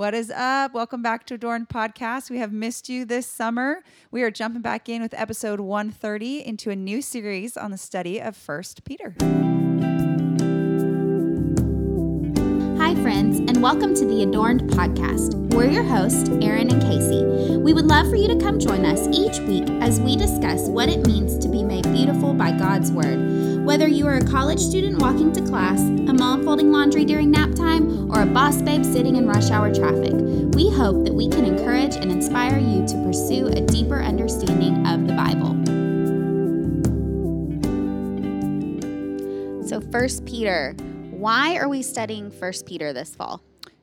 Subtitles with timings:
[0.00, 0.72] What is up?
[0.72, 2.30] Welcome back to Adorned Podcast.
[2.30, 3.82] We have missed you this summer.
[4.10, 8.18] We are jumping back in with episode 130 into a new series on the study
[8.18, 9.14] of First Peter.
[12.78, 15.34] Hi, friends, and welcome to the Adorned Podcast.
[15.52, 17.58] We're your hosts, Aaron and Casey.
[17.58, 20.88] We would love for you to come join us each week as we discuss what
[20.88, 23.39] it means to be made beautiful by God's Word.
[23.64, 27.54] Whether you are a college student walking to class, a mom folding laundry during nap
[27.54, 30.14] time, or a boss babe sitting in rush hour traffic,
[30.54, 35.06] we hope that we can encourage and inspire you to pursue a deeper understanding of
[35.06, 35.50] the Bible.
[39.68, 40.74] So, First Peter,
[41.10, 43.42] why are we studying First Peter this fall?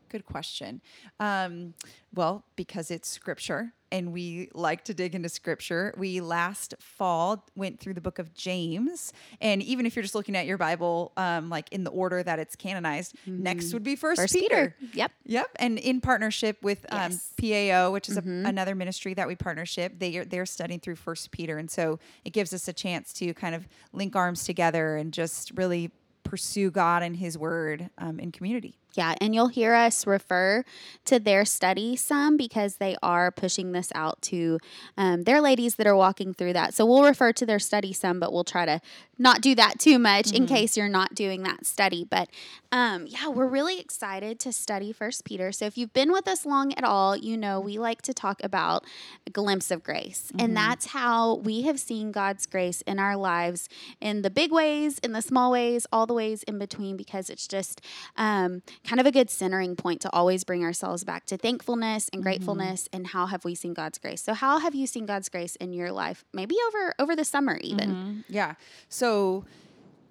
[0.09, 0.81] Good question.
[1.20, 1.75] Um,
[2.14, 5.94] well, because it's scripture and we like to dig into scripture.
[5.98, 9.14] We last fall went through the book of James.
[9.41, 12.40] And even if you're just looking at your Bible, um, like in the order that
[12.40, 13.44] it's canonized, mm-hmm.
[13.44, 14.76] next would be First, First Peter.
[14.80, 14.94] Peter.
[14.94, 15.12] Yep.
[15.26, 15.50] Yep.
[15.58, 17.34] And in partnership with um, yes.
[17.40, 18.45] PAO, which is mm-hmm.
[18.45, 21.58] a, another ministry that we partnership, they are, they're studying through First Peter.
[21.58, 25.52] And so it gives us a chance to kind of link arms together and just
[25.56, 25.92] really
[26.23, 28.78] pursue God and his word um, in community.
[28.98, 30.64] Yeah, and you'll hear us refer
[31.06, 34.59] to their study some because they are pushing this out to
[34.98, 36.73] um, their ladies that are walking through that.
[36.73, 38.81] So we'll refer to their study some, but we'll try to
[39.20, 40.36] not do that too much mm-hmm.
[40.44, 42.06] in case you're not doing that study.
[42.09, 42.30] But
[42.72, 45.52] um, yeah, we're really excited to study First Peter.
[45.52, 48.44] So if you've been with us long at all, you know we like to talk
[48.44, 48.84] about
[49.26, 50.44] a glimpse of grace, mm-hmm.
[50.44, 53.70] and that's how we have seen God's grace in our lives
[54.02, 57.48] in the big ways, in the small ways, all the ways in between, because it's
[57.48, 57.82] just
[58.17, 62.19] um, kind of a good centering point to always bring ourselves back to thankfulness and
[62.19, 62.30] mm-hmm.
[62.30, 62.95] gratefulness mm-hmm.
[62.95, 64.23] and how have we seen God's grace.
[64.23, 66.23] So how have you seen God's grace in your life?
[66.33, 67.89] Maybe over over the summer even.
[67.89, 68.19] Mm-hmm.
[68.30, 68.55] Yeah.
[68.89, 69.45] So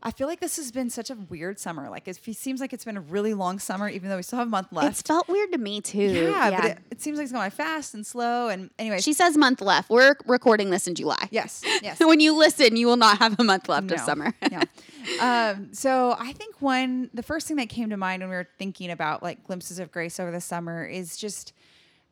[0.03, 1.89] I feel like this has been such a weird summer.
[1.89, 4.49] Like it seems like it's been a really long summer, even though we still have
[4.49, 4.91] a month left.
[4.91, 5.99] It's felt weird to me too.
[5.99, 6.61] Yeah, yeah.
[6.61, 8.49] but it, it, seems like it's going fast and slow.
[8.49, 9.91] And anyway, she says month left.
[9.91, 11.29] We're recording this in July.
[11.31, 11.99] Yes, yes.
[11.99, 14.35] So when you listen, you will not have a month left no, of summer.
[14.51, 14.65] yeah.
[15.21, 18.49] Um, so I think one the first thing that came to mind when we were
[18.59, 21.53] thinking about like glimpses of grace over the summer is just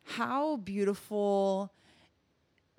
[0.05, 1.73] how beautiful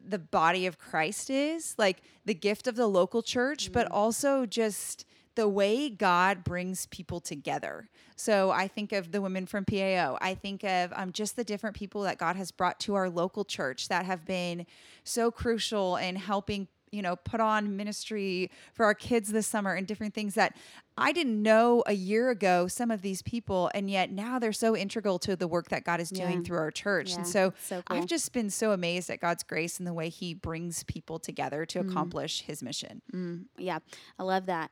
[0.08, 3.72] the body of Christ is, like the gift of the local church, mm-hmm.
[3.72, 5.04] but also just
[5.36, 7.88] the way God brings people together.
[8.16, 10.16] So I think of the women from PAO.
[10.20, 13.44] I think of um, just the different people that God has brought to our local
[13.44, 14.66] church that have been
[15.04, 19.86] so crucial in helping you know, put on ministry for our kids this summer and
[19.86, 20.56] different things that
[20.96, 24.74] I didn't know a year ago some of these people and yet now they're so
[24.74, 26.42] integral to the work that God is doing yeah.
[26.42, 27.10] through our church.
[27.10, 27.98] Yeah, and so, so cool.
[27.98, 31.66] I've just been so amazed at God's grace and the way he brings people together
[31.66, 31.90] to mm.
[31.90, 33.02] accomplish his mission.
[33.12, 33.44] Mm.
[33.58, 33.80] Yeah.
[34.18, 34.70] I love that.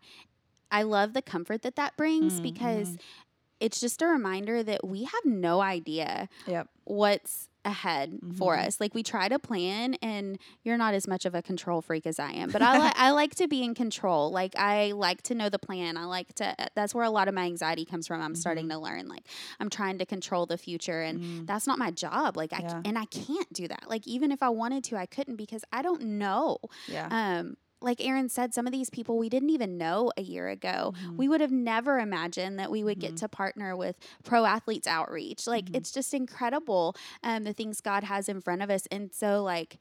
[0.71, 3.03] I love the comfort that that brings mm, because mm-hmm.
[3.61, 6.69] it's just a reminder that we have no idea yep.
[6.85, 8.33] what's ahead mm-hmm.
[8.33, 8.81] for us.
[8.81, 12.19] Like we try to plan and you're not as much of a control freak as
[12.19, 14.31] I am, but I like I like to be in control.
[14.31, 15.97] Like I like to know the plan.
[15.97, 18.21] I like to that's where a lot of my anxiety comes from.
[18.21, 18.37] I'm mm-hmm.
[18.37, 19.25] starting to learn like
[19.61, 21.45] I'm trying to control the future and mm-hmm.
[21.47, 22.37] that's not my job.
[22.37, 22.83] Like I yeah.
[22.85, 23.85] and I can't do that.
[23.89, 26.59] Like even if I wanted to, I couldn't because I don't know.
[26.89, 27.09] Yeah.
[27.11, 30.95] Um like Aaron said, some of these people we didn't even know a year ago.
[30.97, 31.17] Mm-hmm.
[31.17, 33.11] We would have never imagined that we would mm-hmm.
[33.11, 35.47] get to partner with Pro Athletes Outreach.
[35.47, 35.77] Like mm-hmm.
[35.77, 38.87] it's just incredible um, the things God has in front of us.
[38.91, 39.79] And so, like,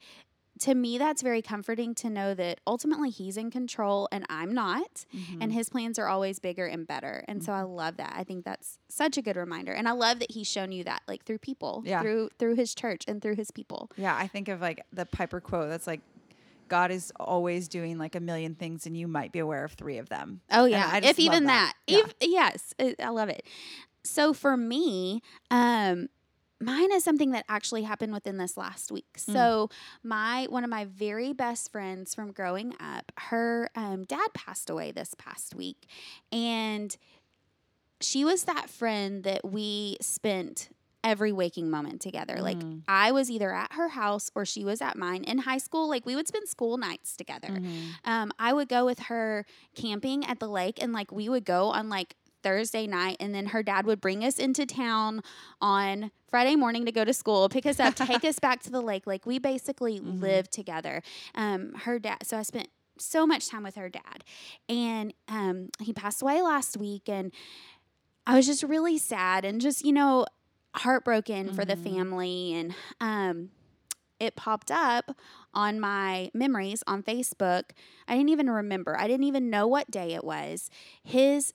[0.60, 5.04] to me, that's very comforting to know that ultimately He's in control and I'm not,
[5.12, 5.50] and mm-hmm.
[5.50, 7.24] His plans are always bigger and better.
[7.26, 7.72] And so I mm-hmm.
[7.72, 8.14] love that.
[8.16, 11.02] I think that's such a good reminder, and I love that He's shown you that,
[11.08, 12.02] like through people, yeah.
[12.02, 13.90] through through His church and through His people.
[13.96, 16.02] Yeah, I think of like the Piper quote that's like
[16.68, 19.98] God is always doing like a million things, and you might be aware of three
[19.98, 20.40] of them.
[20.50, 21.74] Oh yeah, if even that.
[21.86, 22.12] that.
[22.20, 22.28] Yeah.
[22.28, 23.44] Yes, I love it.
[24.04, 26.08] So for me, um,
[26.60, 29.06] mine is something that actually happened within this last week.
[29.18, 29.32] Mm.
[29.32, 29.70] So
[30.02, 34.92] my one of my very best friends from growing up, her um, dad passed away
[34.92, 35.86] this past week,
[36.32, 36.96] and
[38.00, 40.68] she was that friend that we spent
[41.04, 42.38] every waking moment together.
[42.40, 42.82] Like mm.
[42.88, 45.22] I was either at her house or she was at mine.
[45.22, 47.48] In high school, like we would spend school nights together.
[47.48, 48.10] Mm-hmm.
[48.10, 51.68] Um, I would go with her camping at the lake and like we would go
[51.68, 55.22] on like Thursday night, and then her dad would bring us into town
[55.62, 58.82] on Friday morning to go to school, pick us up, take us back to the
[58.82, 59.06] lake.
[59.06, 60.20] Like we basically mm-hmm.
[60.20, 61.02] lived together.
[61.34, 62.68] Um, her dad, so I spent
[62.98, 64.24] so much time with her dad,
[64.68, 67.32] and um, he passed away last week, and
[68.26, 70.26] I was just really sad and just you know
[70.74, 71.54] heartbroken mm-hmm.
[71.54, 71.96] for the mm-hmm.
[71.96, 73.50] family and um
[74.20, 75.16] it popped up
[75.52, 77.70] on my memories on Facebook.
[78.06, 78.96] I didn't even remember.
[78.98, 80.70] I didn't even know what day it was.
[81.02, 81.52] His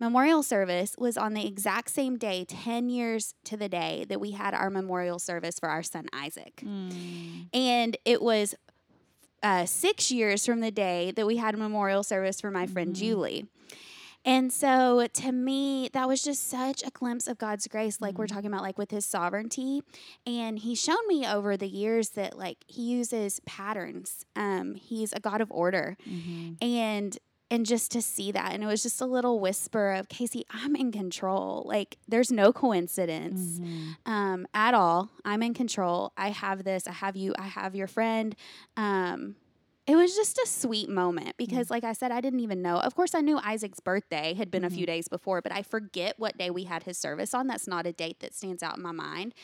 [0.00, 4.32] memorial service was on the exact same day, 10 years to the day, that we
[4.32, 6.62] had our memorial service for our son Isaac.
[6.64, 7.54] Mm.
[7.54, 8.54] And it was
[9.42, 12.94] uh, six years from the day that we had a memorial service for my friend
[12.94, 12.98] Mhm.
[12.98, 13.46] Julie.
[14.24, 18.26] And so to me, that was just such a glimpse of God's grace, like we're
[18.26, 18.34] Mhm.
[18.34, 19.82] talking about, like with his sovereignty.
[20.26, 24.24] And he's shown me over the years that like he uses patterns.
[24.36, 25.96] Um, he's a God of order.
[26.06, 26.56] Mhm.
[26.62, 27.18] And
[27.52, 28.52] and just to see that.
[28.52, 31.64] And it was just a little whisper of Casey, I'm in control.
[31.66, 33.96] Like there's no coincidence Mhm.
[34.06, 35.10] um, at all.
[35.24, 36.12] I'm in control.
[36.16, 36.86] I have this.
[36.86, 37.34] I have you.
[37.36, 38.36] I have your friend.
[38.76, 39.34] Um,
[39.86, 41.36] it was just a sweet moment mm.
[41.38, 42.76] because, like I said, I didn't even know.
[42.76, 44.92] Of course, I knew Isaac's birthday had been a few mm-hmm.
[44.92, 47.46] days before, but I forget what day we had his service on.
[47.46, 49.34] That's not a date that stands out in my mind.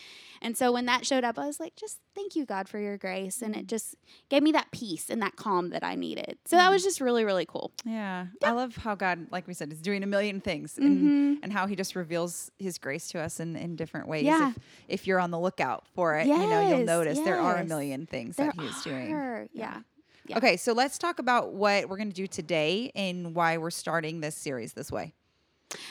[0.42, 2.98] And so when that showed up, I was like, just thank you, God, for your
[2.98, 3.42] grace.
[3.42, 3.66] And it mm-hmm.
[3.66, 3.96] just
[4.28, 6.38] gave me that peace and that calm that I needed.
[6.44, 6.88] So that was mm-hmm.
[6.88, 7.72] just really, really cool.
[7.84, 8.26] Yeah.
[8.44, 11.38] I love how God, like we said, is doing a million things and, Mhm.
[11.42, 14.24] and how he just reveals his grace to us in, in different ways.
[14.24, 14.50] Yeah.
[14.50, 14.58] If,
[14.88, 17.64] if you're on the lookout for it, you know, you'll Yes, notice there are a
[17.64, 19.12] million things There that he is doing.
[19.12, 19.48] are.
[19.52, 19.80] Yeah.
[20.28, 20.38] Yeah.
[20.38, 24.20] Okay, so let's talk about what we're going to do today and why we're starting
[24.20, 25.14] this series this way.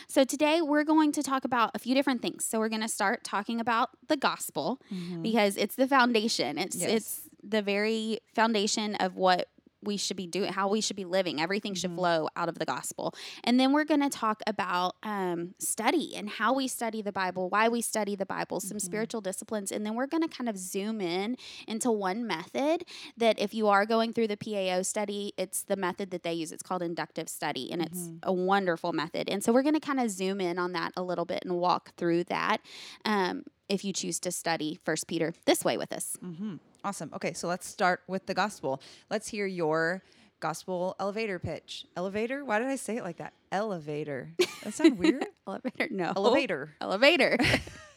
[0.08, 2.46] So today we're going to talk about a few different things.
[2.46, 5.22] So we're going to start talking about the gospel mm-hmm.
[5.22, 6.58] because it's the foundation.
[6.58, 6.90] It's Yes.
[6.90, 9.50] it's the very foundation of what
[9.86, 11.40] we should be doing, how we should be living.
[11.40, 13.14] Everything should flow out of the gospel.
[13.44, 17.50] And then we're going to talk about um, study and how we study the Bible,
[17.50, 19.72] why we study the Bible, some spiritual disciplines.
[19.72, 21.38] And then we're going to kind of zoom in
[21.68, 22.86] into one method
[23.18, 26.52] that if you are going through the PAO study, it's the method that they use.
[26.52, 29.30] It's called inductive study, and it's a wonderful method.
[29.30, 31.58] And so we're going to kind of zoom in on that a little bit and
[31.58, 32.62] walk through that.
[33.06, 36.18] Um, if you choose to study First Peter this way with us.
[36.20, 36.56] hmm
[36.86, 37.10] Awesome.
[37.16, 38.80] Okay, so let's start with the gospel.
[39.10, 40.04] Let's hear your
[40.40, 41.88] gospel elevator pitch.
[41.98, 42.46] Elevator?
[42.46, 43.34] Why did I say it like that?
[43.52, 44.34] Elevator.
[44.64, 45.26] That sound weird?
[45.48, 45.88] Elevator?
[45.90, 46.14] No.
[46.16, 46.76] Elevator.
[46.80, 47.40] Elevator.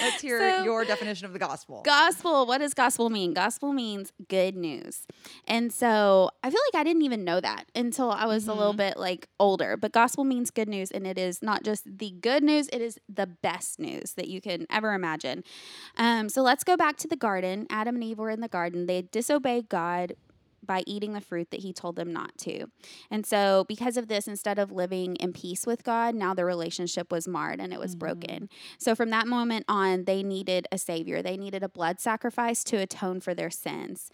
[0.00, 1.82] Let's hear So- your definition of the gospel.
[1.84, 2.46] gospel.
[2.46, 3.34] What does gospel mean?
[3.34, 5.06] Gospel means good news.
[5.46, 8.72] And so I feel like I didn't even know that until I was a little
[8.72, 9.76] bit like older.
[9.76, 10.90] But gospel means good news.
[10.90, 14.40] And it is not just the good news, it is the best news that you
[14.40, 15.44] can ever imagine.
[15.96, 17.66] Um, so let's go back to the garden.
[17.70, 18.86] Adam and Eve were in the garden.
[18.86, 20.14] They disobeyed God
[20.68, 22.66] by eating the fruit that he told them not to.
[23.10, 27.10] And so, because of this, instead of living in peace with God, now the relationship
[27.10, 28.48] was marred and it was broken.
[28.78, 31.22] So, from that moment on, they needed a savior.
[31.22, 34.12] They needed a blood sacrifice to atone for their sins.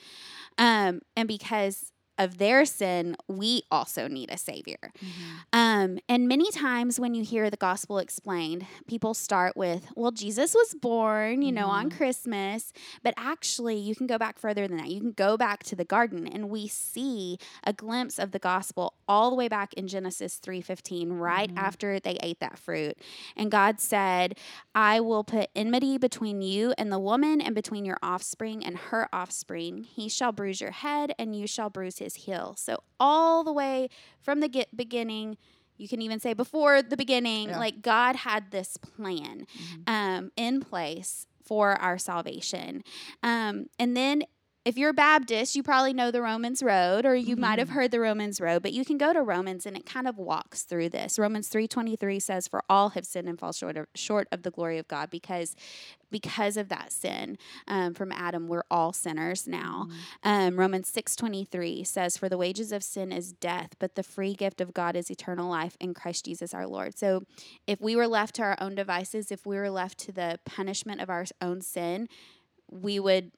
[0.57, 4.93] Um, and because of their sin, we also need a savior.
[4.99, 5.33] Mm-hmm.
[5.53, 10.55] Um, and many times when you hear the gospel explained, people start with, well, Jesus
[10.55, 11.97] was born, you know, on mm-hmm.
[11.97, 12.73] Christmas.
[13.03, 14.89] But actually, you can go back further than that.
[14.89, 18.95] You can go back to the garden, and we see a glimpse of the gospel
[19.09, 21.59] all the way back in Genesis 3:15, right mm-hmm.
[21.59, 22.97] after they ate that fruit.
[23.37, 24.39] And God said,
[24.75, 29.09] I will put enmity between you and the woman, and between your offspring and her
[29.13, 29.85] offspring.
[29.85, 32.55] He shall bruise your head, and you shall bruise his heel.
[32.59, 33.89] So, all the way
[34.21, 35.39] from the get beginning,
[35.77, 37.59] you can even say before the beginning, Yeah.
[37.59, 39.47] like God had this plan
[39.87, 42.83] um, in place for our salvation.
[43.23, 44.23] Um, and then
[44.65, 47.91] if you're a Baptist, you probably know the Romans Road, or you might have heard
[47.91, 50.89] the Romans Road, but you can go to Romans and it kind of walks through
[50.89, 51.19] this.
[51.19, 54.43] Romans three twenty three says, "For all have sinned and fall short of, short of
[54.43, 55.55] the glory of God," because
[56.11, 57.37] because of that sin
[57.69, 59.89] um, from Adam, we're all sinners now.
[60.23, 64.03] Um, Romans six twenty three says, "For the wages of sin is death, but the
[64.03, 67.25] free gift of God is eternal life in Christ Jesus our Lord." So,
[67.67, 71.03] if we were left to our own devices, if we were left to the punishment
[71.03, 72.09] of our own sin,
[72.71, 73.31] we would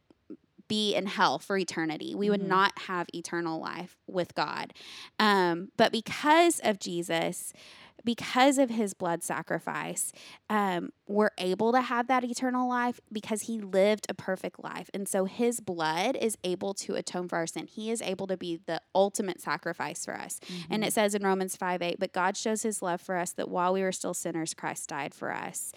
[0.68, 2.14] be in hell for eternity.
[2.14, 4.72] We would not have eternal life with God.
[5.18, 7.52] Um, but because of Jesus,
[8.06, 10.12] because of his blood sacrifice,
[10.48, 14.88] um, we're able to have that eternal life because he lived a perfect life.
[14.94, 17.66] And so his blood is able to atone for our sin.
[17.66, 20.40] He is able to be the ultimate sacrifice for us.
[20.70, 23.48] And it says in Romans 5 8, but God shows his love for us that
[23.48, 25.72] while we were still sinners, Christ died for us.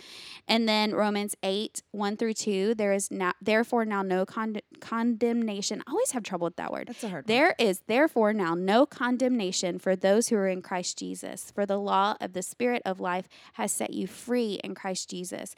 [0.48, 5.84] And then Romans 8 1 through 2, there is now, therefore now no con- condemnation.
[5.88, 6.90] I always have trouble with that word.
[6.90, 7.36] That's a hard one.
[7.36, 11.52] There is therefore now no condemnation for those who are in Christ Jesus.
[11.56, 15.56] For the law of the Spirit of life has set you free in Christ Jesus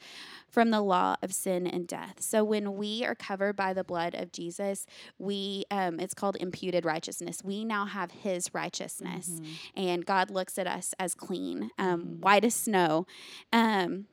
[0.48, 2.16] from the law of sin and death.
[2.20, 4.86] So when we are covered by the blood of Jesus,
[5.18, 7.44] we um, it's called imputed righteousness.
[7.44, 9.40] We now have His righteousness,
[9.76, 13.06] and God looks at us as clean, um, white as snow.
[13.54, 14.08] Um,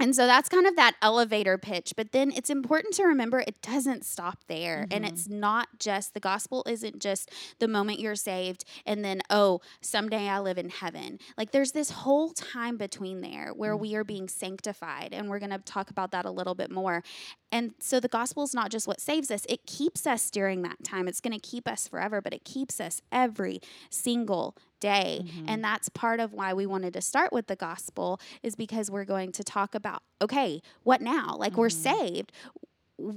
[0.00, 1.94] and so that's kind of that elevator pitch.
[1.96, 4.82] But then it's important to remember it doesn't stop there.
[4.82, 4.92] Mm-hmm.
[4.92, 9.60] And it's not just the gospel isn't just the moment you're saved and then, oh,
[9.80, 11.18] someday I live in heaven.
[11.36, 13.82] Like there's this whole time between there where mm-hmm.
[13.82, 15.12] we are being sanctified.
[15.12, 17.02] And we're going to talk about that a little bit more.
[17.50, 20.84] And so the gospel is not just what saves us, it keeps us during that
[20.84, 21.08] time.
[21.08, 25.22] It's going to keep us forever, but it keeps us every single day.
[25.22, 25.46] Mm-hmm.
[25.48, 29.04] And that's part of why we wanted to start with the gospel, is because we're
[29.04, 31.36] going to talk about okay, what now?
[31.36, 31.60] Like mm-hmm.
[31.60, 32.32] we're saved.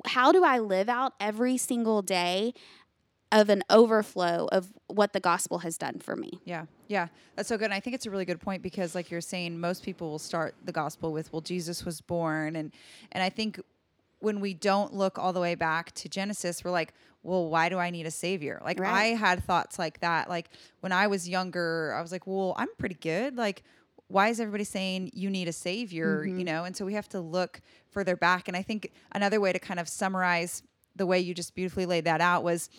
[0.06, 2.54] How do I live out every single day?
[3.34, 6.42] Of an overflow of what the gospel has done for me.
[6.44, 7.64] Yeah, yeah, that's so good.
[7.64, 10.20] And I think it's a really good point because, like you're saying, most people will
[10.20, 12.74] start the gospel with, "Well, Jesus was born," and
[13.14, 13.62] and I think
[14.22, 17.78] when we don't look all the way back to Genesis, we're like, well, why do
[17.78, 18.62] I need a savior?
[18.64, 18.92] Like right.
[18.92, 20.30] I had thoughts like that.
[20.30, 20.50] Like
[20.80, 23.36] when I was younger, I was like, well, I'm pretty good.
[23.36, 23.64] Like,
[24.08, 26.24] why is everybody saying you need a savior?
[26.26, 26.40] Mm-hmm.
[26.40, 28.48] You know, and so we have to look further back.
[28.48, 30.64] And I think another way to kind of summarize
[30.96, 32.70] the way you just beautifully laid that out was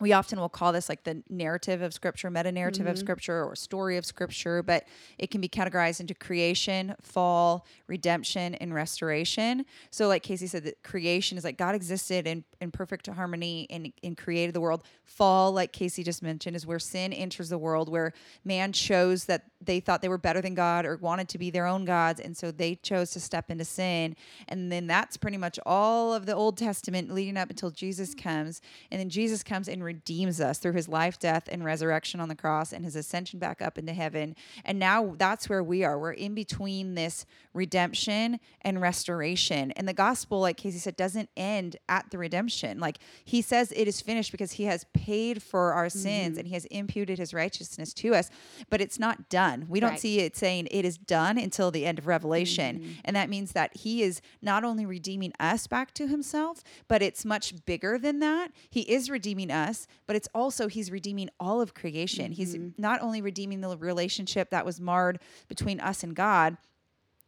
[0.00, 2.90] we often will call this like the narrative of scripture, meta narrative mm-hmm.
[2.90, 4.84] of scripture, or story of scripture, but
[5.18, 9.64] it can be categorized into creation, fall, redemption, and restoration.
[9.90, 13.92] So, like Casey said, that creation is like God existed in, in perfect harmony and,
[14.02, 14.82] and created the world.
[15.04, 18.12] Fall, like Casey just mentioned, is where sin enters the world, where
[18.44, 21.66] man chose that they thought they were better than God or wanted to be their
[21.66, 22.20] own gods.
[22.20, 24.16] And so they chose to step into sin.
[24.48, 28.60] And then that's pretty much all of the Old Testament leading up until Jesus comes.
[28.90, 32.34] And then Jesus comes and redeems us through his life, death, and resurrection on the
[32.34, 34.34] cross and his ascension back up into heaven.
[34.64, 35.98] And now that's where we are.
[35.98, 39.70] We're in between this redemption and restoration.
[39.72, 42.80] And the gospel, like Casey said, doesn't end at the redemption.
[42.80, 46.40] Like he says it is finished because he has paid for our sins mm-hmm.
[46.40, 48.30] and he has imputed his righteousness to us,
[48.70, 49.66] but it's not done.
[49.68, 50.00] We don't right.
[50.00, 52.78] see it saying it is done until the end of Revelation.
[52.78, 52.92] Mm-hmm.
[53.04, 57.24] And that means that he is not only redeeming us back to himself, but it's
[57.24, 58.50] much bigger than that.
[58.70, 59.73] He is redeeming us,
[60.06, 62.26] but it's also he's redeeming all of creation.
[62.26, 62.32] Mm-hmm.
[62.34, 66.56] He's not only redeeming the relationship that was marred between us and God,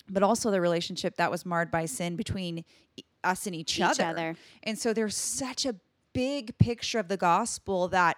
[0.08, 2.64] but also the relationship that was marred by sin between
[3.24, 4.04] us and each, each other.
[4.04, 4.36] other.
[4.62, 5.74] And so there's such a
[6.12, 8.16] big picture of the gospel that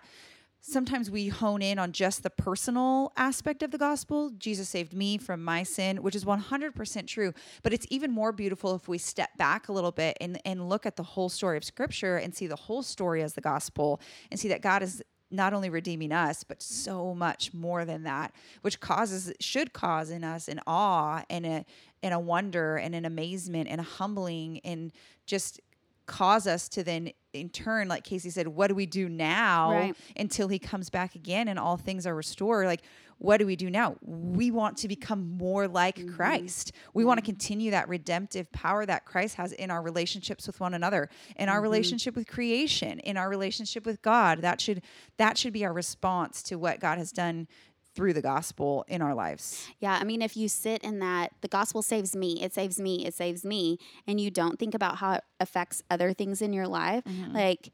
[0.60, 4.30] sometimes we hone in on just the personal aspect of the gospel.
[4.38, 7.32] Jesus saved me from my sin, which is 100% true.
[7.62, 10.86] But it's even more beautiful if we step back a little bit and, and look
[10.86, 14.00] at the whole story of Scripture and see the whole story as the gospel
[14.30, 18.32] and see that God is not only redeeming us, but so much more than that,
[18.62, 21.64] which causes should cause in us an awe and a
[22.02, 24.92] and a wonder and an amazement and a humbling and
[25.26, 25.60] just
[26.06, 27.10] cause us to then
[27.40, 29.96] in turn like casey said what do we do now right.
[30.16, 32.82] until he comes back again and all things are restored like
[33.18, 33.96] what do we do now?
[34.00, 36.14] We want to become more like mm-hmm.
[36.14, 36.72] Christ.
[36.94, 40.74] We want to continue that redemptive power that Christ has in our relationships with one
[40.74, 41.64] another, in our mm-hmm.
[41.64, 44.42] relationship with creation, in our relationship with God.
[44.42, 44.82] That should
[45.16, 47.48] that should be our response to what God has done
[47.98, 49.66] through the gospel in our lives.
[49.80, 53.04] Yeah, I mean, if you sit in that, the gospel saves me, it saves me,
[53.04, 53.76] it saves me,
[54.06, 57.34] and you don't think about how it affects other things in your life, mm-hmm.
[57.34, 57.72] like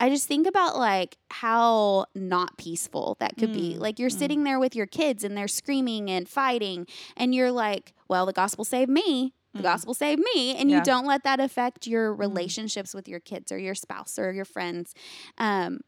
[0.00, 3.54] I just think about like how not peaceful that could mm.
[3.54, 3.76] be.
[3.76, 4.18] Like you're mm.
[4.18, 8.32] sitting there with your kids and they're screaming and fighting, and you're like, well, the
[8.32, 9.34] gospel saved me.
[9.52, 9.64] The mm.
[9.64, 10.56] gospel saved me.
[10.56, 10.78] And yeah.
[10.78, 12.18] you don't let that affect your mm.
[12.18, 14.94] relationships with your kids or your spouse or your friends.
[15.38, 15.80] Um,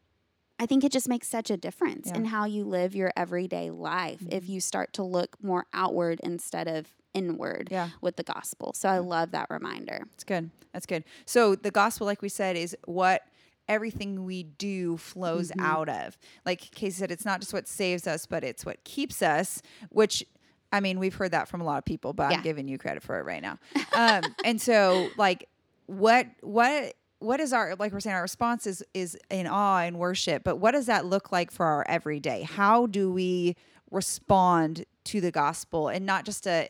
[0.59, 2.15] I think it just makes such a difference yeah.
[2.15, 4.35] in how you live your everyday life mm-hmm.
[4.35, 7.89] if you start to look more outward instead of inward yeah.
[8.01, 8.73] with the gospel.
[8.73, 10.03] So I love that reminder.
[10.13, 10.51] It's good.
[10.71, 11.03] That's good.
[11.25, 13.23] So the gospel, like we said, is what
[13.67, 15.65] everything we do flows mm-hmm.
[15.65, 16.17] out of.
[16.45, 20.23] Like Casey said, it's not just what saves us, but it's what keeps us, which
[20.71, 22.37] I mean, we've heard that from a lot of people, but yeah.
[22.37, 23.59] I'm giving you credit for it right now.
[23.95, 25.47] Um, and so like
[25.85, 29.97] what what what is our like we're saying our response is is in awe and
[29.97, 32.43] worship, but what does that look like for our everyday?
[32.43, 33.55] How do we
[33.91, 36.69] respond to the gospel and not just a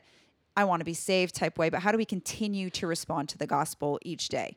[0.55, 3.38] I want to be saved type way, but how do we continue to respond to
[3.38, 4.55] the gospel each day?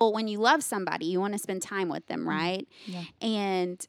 [0.00, 2.28] well, when you love somebody, you want to spend time with them, mm-hmm.
[2.28, 2.68] right?
[2.84, 3.04] Yeah.
[3.20, 3.86] And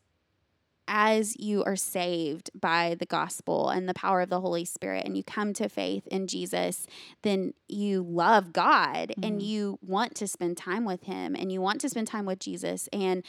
[0.87, 5.17] as you are saved by the gospel and the power of the Holy Spirit and
[5.17, 6.87] you come to faith in Jesus,
[7.21, 9.23] then you love God mm-hmm.
[9.23, 12.39] and you want to spend time with Him and you want to spend time with
[12.39, 12.87] Jesus.
[12.93, 13.23] And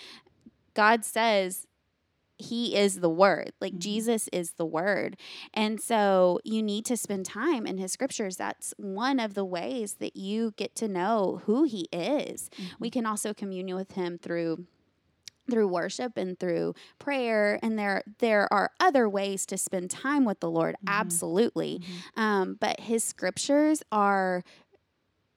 [0.74, 1.66] God says,
[2.38, 3.80] he is the word like mm-hmm.
[3.80, 5.16] jesus is the word
[5.54, 9.94] and so you need to spend time in his scriptures that's one of the ways
[9.94, 12.74] that you get to know who he is mm-hmm.
[12.78, 14.66] we can also commune with him through
[15.50, 20.40] through worship and through prayer and there there are other ways to spend time with
[20.40, 20.88] the lord Mhm.
[20.92, 21.80] absolutely
[22.16, 22.20] Mhm.
[22.22, 24.42] um, but his scriptures are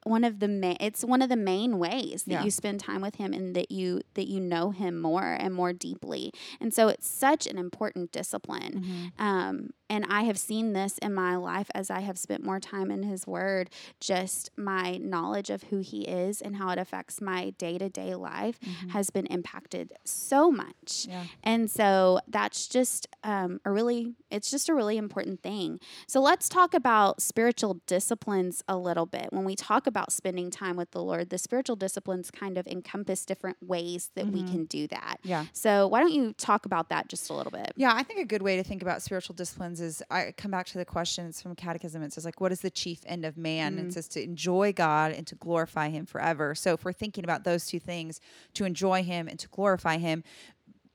[0.06, 2.44] one of the ma- it's one of the main ways that Yeah.
[2.44, 5.74] you spend time with him and that you that you know him more and more
[5.74, 8.84] deeply and so it's such an important discipline
[9.18, 9.22] Mhm.
[9.22, 12.92] um, and I have seen this in my life as I have spent more time
[12.92, 13.70] in His Word,
[14.00, 18.16] just my knowledge of who He is and how it affects my day to day
[18.16, 18.90] life Mhm.
[18.92, 21.06] has been impacted so much.
[21.08, 21.24] Yeah.
[21.44, 25.80] And so that's just um, a really, it's just a really important thing.
[26.08, 29.28] So let's talk about spiritual disciplines a little bit.
[29.32, 33.26] When we talk about spending time with the Lord, the spiritual disciplines kind of encompass
[33.26, 34.52] different ways that we Mhm.
[34.52, 35.18] can do that.
[35.24, 35.46] Yeah.
[35.54, 37.74] So why don't you talk about that just a little bit?
[37.76, 40.66] Yeah, I think a good way to think about spiritual disciplines is I come back
[40.68, 42.02] to the questions from Catechism.
[42.04, 43.78] It says like, what is the chief end of man?
[43.78, 43.88] Mhm.
[43.88, 46.56] It says to enjoy God and to glorify Him forever.
[46.56, 48.20] So if we're thinking about those two things,
[48.54, 50.24] to enjoy Him and to glorify Him,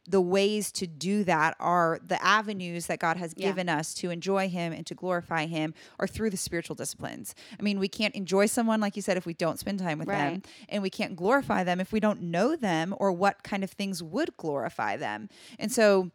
[0.06, 3.48] the ways to do that are the avenues that God has Yeah.
[3.48, 7.34] given us to enjoy Him and to glorify Him are through the spiritual disciplines.
[7.58, 10.08] I mean, we can't enjoy someone, like you said, if we don't spend time with
[10.08, 13.70] them, and we can't glorify them if we don't know them or what kind of
[13.70, 15.30] things would glorify them.
[15.58, 16.10] And so,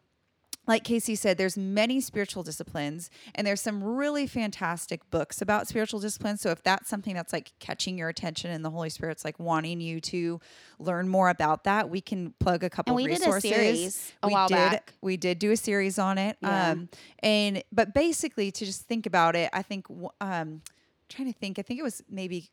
[0.70, 5.98] like Casey said, there's many spiritual disciplines, and there's some really fantastic books about spiritual
[5.98, 6.40] disciplines.
[6.40, 9.80] So if that's something that's like catching your attention, and the Holy Spirit's like wanting
[9.80, 10.40] you to
[10.78, 13.50] learn more about that, we can plug a couple And we did a resources.
[13.50, 14.54] series a we while did.
[14.54, 14.94] back.
[15.00, 16.36] We did do a series on it.
[16.40, 16.70] Yeah.
[16.70, 19.86] Um, and but basically, to just think about it, I think
[20.20, 20.62] um,
[21.08, 21.58] trying to think.
[21.58, 22.48] I think it was maybe.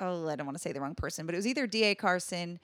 [0.00, 1.94] Oh, I don't want to say the wrong person, but it was either D.A.
[1.94, 2.60] Carson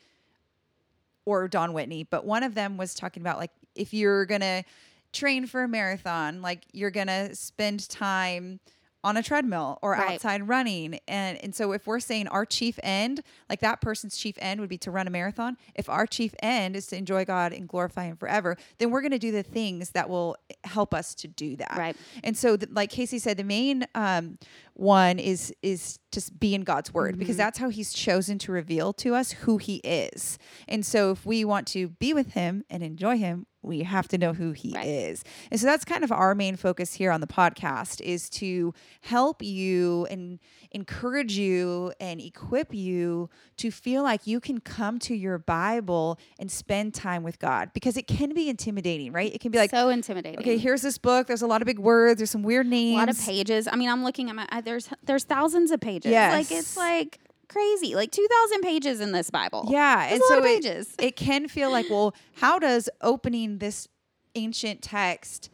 [1.24, 4.64] or Don Whitney, but one of them was talking about like if you're gonna
[5.12, 8.60] train for a marathon, like you're gonna spend time
[9.04, 10.12] on a treadmill or Right.
[10.12, 10.98] outside running.
[11.06, 14.70] And and so if we're saying our chief end, like that person's chief end would
[14.70, 18.06] be to run a marathon, if our chief end is to enjoy God and glorify
[18.06, 21.74] him forever, then we're gonna do the things that will help us to do that.
[21.76, 21.96] Right.
[22.22, 24.38] And so, th- like Casey said, the main um,
[24.72, 27.38] one is is just be in God's word because Mhm.
[27.38, 30.38] that's how He's chosen to reveal to us who He is.
[30.68, 34.18] And so, if we want to be with Him and enjoy Him, we have to
[34.18, 34.86] know who He Right.
[34.86, 35.24] is.
[35.50, 39.42] And so, that's kind of our main focus here on the podcast is to help
[39.42, 40.38] you and
[40.72, 46.50] encourage you and equip you to feel like you can come to your Bible and
[46.50, 49.32] spend time with God because it can be intimidating, right?
[49.32, 50.40] It can be like so intimidating.
[50.40, 51.26] okay, here's this book.
[51.26, 52.18] There's a lot of big words.
[52.18, 52.96] There's some weird names.
[52.96, 53.66] a lot of pages.
[53.70, 56.03] I mean, I'm looking at my there's there's thousands of pages.
[56.10, 57.94] Yeah, like it's like crazy.
[57.94, 59.66] Like 2000 pages in this Bible.
[59.70, 60.94] Yeah, That's and so it, pages.
[60.98, 63.88] it can feel like, well, how does opening this
[64.34, 65.50] ancient text,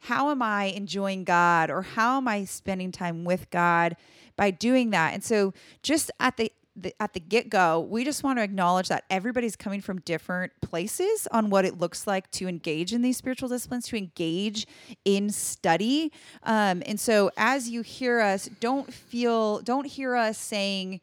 [0.00, 3.96] how am I enjoying God or how am I spending time with God
[4.36, 5.14] by doing that?
[5.14, 8.88] And so just at the the, at the get go, we just want to acknowledge
[8.88, 13.16] that everybody's coming from different places on what it looks like to engage in these
[13.16, 14.66] spiritual disciplines, to engage
[15.04, 16.12] in study.
[16.42, 21.00] Um, and so, as you hear us, don't feel, don't hear us saying,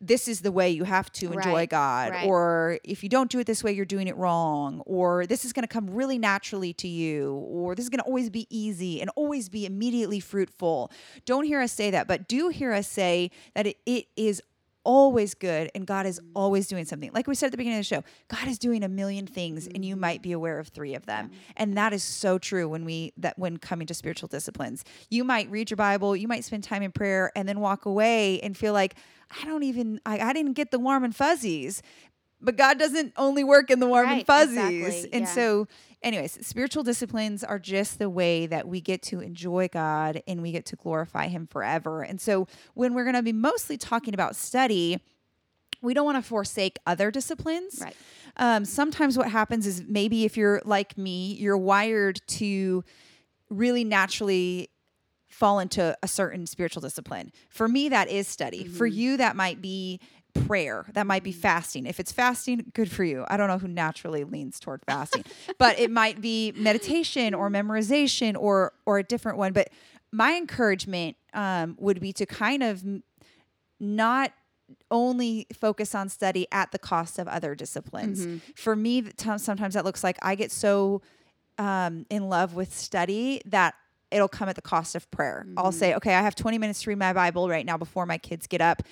[0.00, 2.26] this is the way you have to enjoy Right, God, right.
[2.26, 5.52] or if you don't do it this way, you're doing it wrong, or this is
[5.52, 9.02] going to come really naturally to you, or this is going to always be easy
[9.02, 10.90] and always be immediately fruitful.
[11.26, 14.42] Don't hear us say that, but do hear us say that it, it is
[14.84, 17.10] always good and God is always doing something.
[17.12, 19.66] Like we said at the beginning of the show, God is doing a million things
[19.66, 21.30] and you might be aware of 3 of them.
[21.56, 24.84] And that is so true when we that when coming to spiritual disciplines.
[25.10, 28.40] You might read your Bible, you might spend time in prayer and then walk away
[28.40, 28.94] and feel like
[29.40, 31.82] I don't even I, I didn't get the warm and fuzzies.
[32.40, 34.56] But God doesn't only work in the warm and Right, fuzzies.
[34.56, 35.34] exactly, And yeah.
[35.34, 35.68] so
[36.02, 40.50] anyways, spiritual disciplines are just the way that we get to enjoy God and we
[40.52, 42.02] get to glorify Him forever.
[42.02, 45.00] And so, when we're going to be mostly talking about study,
[45.82, 47.80] we don't want to forsake other disciplines.
[47.82, 47.96] Right.
[48.36, 52.84] Um, sometimes what happens is maybe if you're like me, you're wired to
[53.50, 54.70] really naturally
[55.28, 57.32] fall into a certain spiritual discipline.
[57.48, 58.64] For me, that is study.
[58.64, 58.98] For Mm-hmm.
[58.98, 60.00] you, that might be
[60.34, 60.86] prayer.
[60.92, 61.86] That might be fasting.
[61.86, 63.24] If it's fasting, good for you.
[63.28, 65.24] I don't know who naturally leans toward fasting,
[65.58, 69.52] but it might be meditation or memorization or or a different one.
[69.52, 69.68] But
[70.12, 73.02] my encouragement um, would be to kind of m-
[73.78, 74.32] not
[74.90, 78.26] only focus on study at the cost of other disciplines.
[78.26, 78.38] Mm-hmm.
[78.54, 81.02] For me, sometimes that looks like I get so
[81.58, 83.74] um, in love with study that
[84.10, 85.46] it'll come at the cost of prayer.
[85.56, 88.18] I'll say, okay, I have 20 minutes to read my Bible right now before my
[88.18, 88.82] kids get up.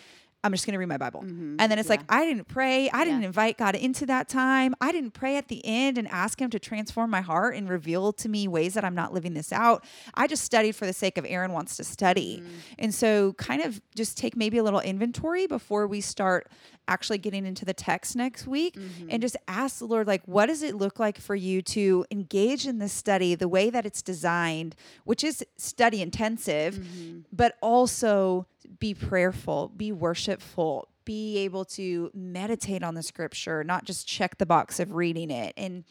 [0.45, 1.23] I'm just going to read my Bible.
[1.23, 1.57] Mhm.
[1.59, 2.89] And then it's like, I didn't pray.
[2.91, 3.27] I didn't Yeah.
[3.27, 4.73] invite God into that time.
[4.81, 8.13] I didn't pray at the end and ask Him to transform my heart and reveal
[8.13, 9.85] to me ways that I'm not living this out.
[10.15, 12.39] I just studied for the sake of Aaron wants to study.
[12.39, 12.55] Mm-hmm.
[12.79, 16.49] And so, kind of just take maybe a little inventory before we start
[16.87, 19.09] actually getting into the text next week Mm-hmm.
[19.11, 22.67] and just ask the Lord, like, what does it look like for you to engage
[22.67, 24.75] in this study the way that it's designed,
[25.05, 27.19] which is study intensive, Mm-hmm.
[27.33, 28.47] but also
[28.79, 34.47] be prayerful, be worshipful, be able to meditate on the scripture, not just check the
[34.47, 35.55] box of reading it.
[35.57, 35.85] And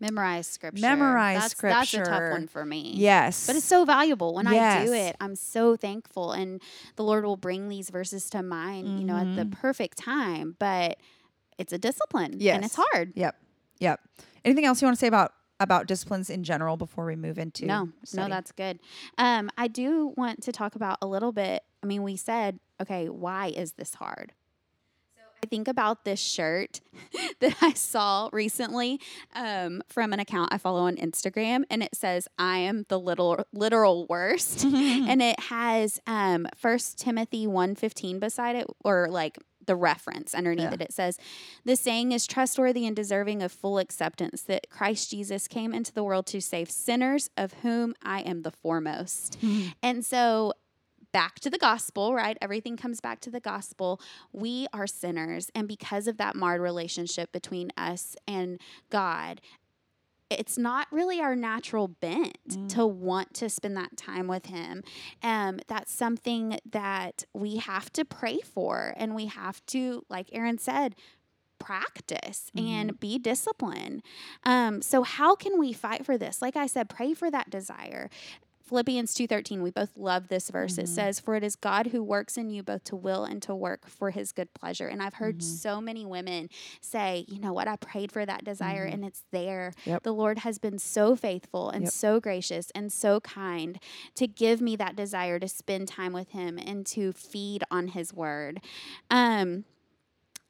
[0.00, 0.80] memorize scripture.
[0.80, 2.92] Memorize that's, That's a tough one for me.
[2.96, 5.16] yes, But it's so valuable when I do it.
[5.20, 6.60] I'm so thankful, and
[6.96, 9.52] the Lord will bring these verses to mind, you know, at the Mhm.
[9.52, 10.56] perfect time.
[10.58, 10.98] But
[11.58, 13.12] it's a discipline, and it's hard.
[13.14, 13.36] Yep.
[13.80, 14.00] Yep.
[14.44, 15.32] Anything else you want to say about
[15.64, 18.78] about disciplines in general before we move into No, no, that's good.
[19.18, 21.64] Um, I do want to talk about a little bit.
[21.82, 24.32] I mean, we said, okay, why is this hard?
[25.16, 26.80] So I think about this shirt
[27.40, 29.00] that I saw recently
[29.34, 33.44] um, from an account I follow on Instagram, and it says, "I am the little
[33.52, 39.76] literal worst," and it has um, First Timothy one fifteen beside it, or like the
[39.76, 40.74] reference underneath Yeah.
[40.74, 40.80] it.
[40.82, 41.18] It says,
[41.64, 46.04] "The saying is trustworthy and deserving of full acceptance that Christ Jesus came into the
[46.04, 49.36] world to save sinners, of whom I am the foremost."
[49.82, 50.52] And so
[51.12, 52.36] back to the gospel, right?
[52.42, 54.00] Everything comes back to the gospel.
[54.32, 55.48] We are sinners.
[55.54, 59.40] And because of that marred relationship between us and God,
[60.38, 62.68] it's not really our natural bent Mm.
[62.70, 64.82] to want to spend that time with Him.
[65.22, 70.58] Um, that's something that we have to pray for, and we have to, like Aaron
[70.58, 70.94] said,
[71.58, 74.02] practice and be disciplined.
[74.44, 76.42] Um, so how can we fight for this?
[76.42, 78.10] Like I said, pray for that desire.
[78.74, 80.88] Philippians 2:13 we both love this verse it Mhm.
[80.88, 83.86] says for it is God who works in you both to will and to work
[83.86, 85.42] for his good pleasure and I've heard Mhm.
[85.42, 86.48] so many women
[86.80, 88.94] say you know what I prayed for that desire Mhm.
[88.94, 90.02] and it's there Yep.
[90.02, 91.92] the Lord has been so faithful and Yep.
[91.92, 93.78] so gracious and so kind
[94.16, 98.12] to give me that desire to spend time with him and to feed on his
[98.12, 98.60] word
[99.08, 99.66] um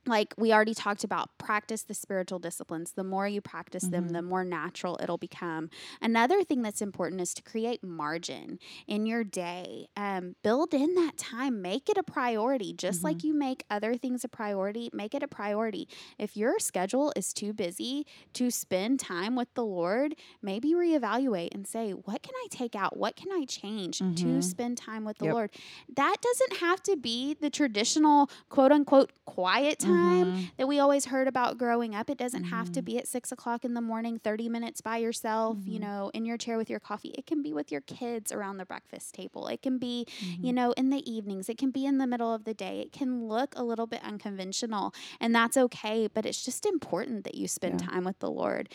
[0.06, 4.12] like we already talked about practice the spiritual disciplines the more you practice them Mhm.
[4.12, 9.24] the more natural it'll become another thing that's important is to create margin in your
[9.24, 13.06] day um, build in that time make it a priority just Mm-hmm.
[13.06, 15.88] like you make other things a priority make it a priority
[16.18, 21.66] if your schedule is too busy to spend time with the lord maybe reevaluate and
[21.66, 24.44] say what can i take out what can i change to Mhm.
[24.44, 25.34] spend time with the Yep.
[25.34, 25.50] lord
[25.94, 30.57] that doesn't have to be the traditional quote unquote quiet time Mhm.
[30.57, 32.09] that we always heard about growing up.
[32.11, 32.85] It doesn't have to Mhm.
[32.85, 35.83] be at six o'clock in the morning, 30 minutes by yourself, you Mhm.
[35.83, 37.11] know, in your chair with your coffee.
[37.16, 39.46] It can be with your kids around the breakfast table.
[39.48, 40.07] It can be,
[40.40, 40.54] you Mhm.
[40.54, 41.48] know, in the evenings.
[41.48, 42.80] It can be in the middle of the day.
[42.80, 46.07] It can look a little bit unconventional, and that's okay.
[46.07, 47.87] But it's just important that you spend Yeah.
[47.88, 48.68] time with the Lord.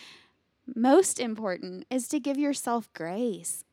[0.76, 3.64] Most important is to give yourself grace.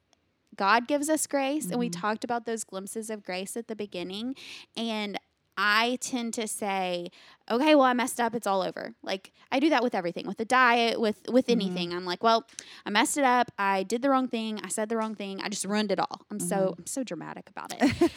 [0.57, 2.01] God gives us grace, and we Mhm.
[2.01, 4.35] talked about those glimpses of grace at the beginning.
[4.75, 5.19] And
[5.59, 7.11] I tend to say,
[7.51, 8.35] okay, well, I messed up.
[8.35, 8.95] It's all over.
[9.03, 11.53] Like I do that with everything, with the diet, with with Mhm.
[11.53, 11.93] anything.
[11.95, 12.47] I'm like, well,
[12.85, 13.51] I messed it up.
[13.59, 14.61] I did the wrong thing.
[14.63, 15.41] I said the wrong thing.
[15.43, 16.23] I just ruined it all.
[16.31, 18.13] I'm so I'm so dramatic about it.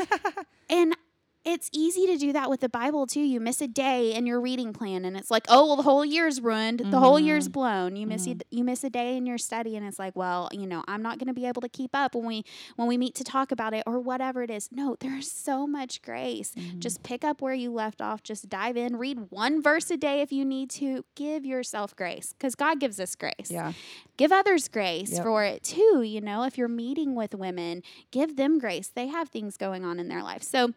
[0.70, 0.96] and
[1.46, 3.22] it's easy to do that with the Bible too.
[3.22, 6.04] You miss a day in your reading plan, and it's like, oh, well, the whole
[6.04, 6.80] year's ruined.
[6.92, 7.52] The whole year's Mhm.
[7.54, 7.96] blown.
[7.96, 8.42] You miss Mhm.
[8.42, 11.02] a, you miss a day in your study, and it's like, well, you know, I'm
[11.02, 12.44] not going to be able to keep up when we
[12.76, 14.70] when we meet to talk about it or whatever it is.
[14.72, 16.54] No, there's so much grace.
[16.56, 16.80] Mhm.
[16.80, 18.22] Just pick up where you left off.
[18.22, 18.98] Just dive in.
[18.98, 21.06] Read one verse a day if you need to.
[21.16, 23.72] Give yourself grace because God gives us grace yeah.
[24.18, 25.24] give others grace Yep.
[25.24, 26.02] for it too.
[26.02, 28.90] You know, if you're meeting with women, give them grace.
[28.90, 30.44] They have things going on in their life.
[30.44, 30.74] So,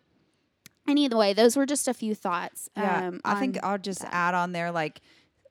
[0.88, 2.68] anyway, those were just a few thoughts.
[2.76, 4.12] Yeah, um, I think I'll just that.
[4.14, 5.00] add on there like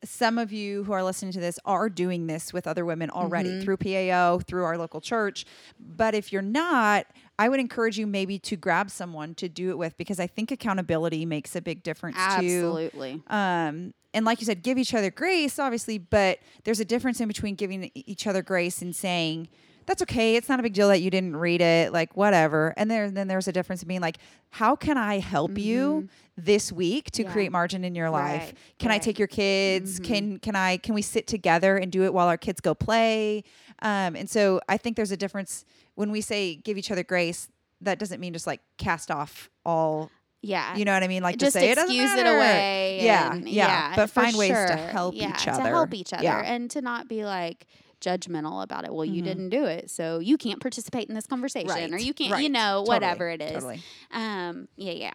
[0.04, 3.50] some of you who are listening to this are doing this with other women already
[3.50, 3.64] Mhm.
[3.64, 5.46] through PAO, through our local church.
[5.80, 7.06] But if you're not,
[7.38, 10.50] I would encourage you maybe to grab someone to do it with because I think
[10.50, 12.22] accountability makes a big difference too.
[12.24, 13.22] absolutely.
[13.28, 17.28] Um, and like you said, give each other grace, obviously, but there's a difference in
[17.28, 19.50] between giving each other grace and saying,
[19.92, 20.38] that's okay.
[20.38, 22.74] It's not a big deal that you didn't read it, like whatever.
[22.78, 26.72] And there, then there's a difference in being like, how can I help you this
[26.72, 27.32] week to Yeah.
[27.34, 28.42] create margin in your life?
[28.46, 30.00] Right, Can I take your kids?
[30.00, 30.04] Mhm.
[30.06, 33.44] Can can I can we sit together and do it while our kids go play?
[33.82, 37.50] Um, and so I think there's a difference when we say give each other grace.
[37.82, 40.10] That doesn't mean just like cast off all.
[40.42, 40.76] Yeah.
[40.76, 41.22] You know what I mean?
[41.22, 43.02] Like just to say it doesn't excuse it away.
[43.04, 46.24] Yeah, and- yeah, but for find ways to help Yeah, each To help each other
[46.24, 46.42] Yeah.
[46.44, 47.68] and to not be like
[48.02, 48.94] judgmental about it.
[48.94, 49.26] Well, you Mhm.
[49.26, 52.52] didn't do it, so you can't participate in this conversation, or you can't, you right.
[52.52, 53.54] know, Totally, whatever it is.
[53.54, 53.82] Totally.
[54.12, 55.14] Um, yeah, yeah.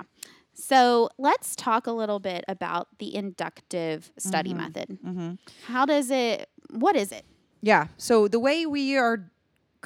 [0.55, 4.59] So let's talk a little bit about the inductive study Mm-hmm.
[4.59, 5.39] method.
[5.67, 7.25] How does it, what is it?
[7.63, 7.89] Yeah.
[7.99, 9.31] So the way we are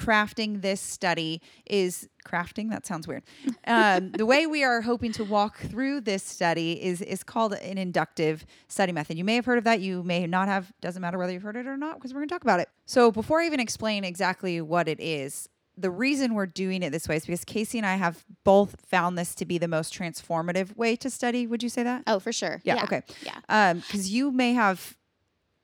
[0.01, 2.69] crafting this study is crafting.
[2.69, 3.23] That sounds weird.
[3.65, 7.77] Um, the way we are hoping to walk through this study is is called an
[7.77, 9.17] inductive study method.
[9.17, 9.79] You may have heard of that.
[9.81, 10.71] You may not have.
[10.81, 12.69] Doesn't matter whether you've heard it or not because we're going to talk about it.
[12.85, 15.47] So before I even explain exactly what it is.
[15.77, 19.17] The reason we're doing it this way is because Casey and I have both found
[19.17, 21.47] this to be the most transformative way to study.
[21.47, 22.03] Would you say that?
[22.05, 22.61] Oh, for sure.
[22.65, 23.01] Yeah, okay.
[23.23, 23.39] Yeah.
[23.47, 24.97] Um, because you may have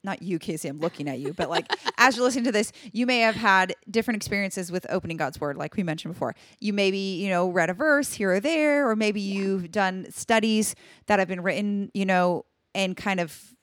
[0.03, 3.05] not you, Casey, I'm looking at you, but like as you're listening to this, you
[3.05, 6.35] may have had different experiences with opening God's word, like we mentioned before.
[6.59, 10.75] You maybe, you know, read a verse here or there, or maybe you've done studies
[11.07, 13.55] that have been written, you know, and kind of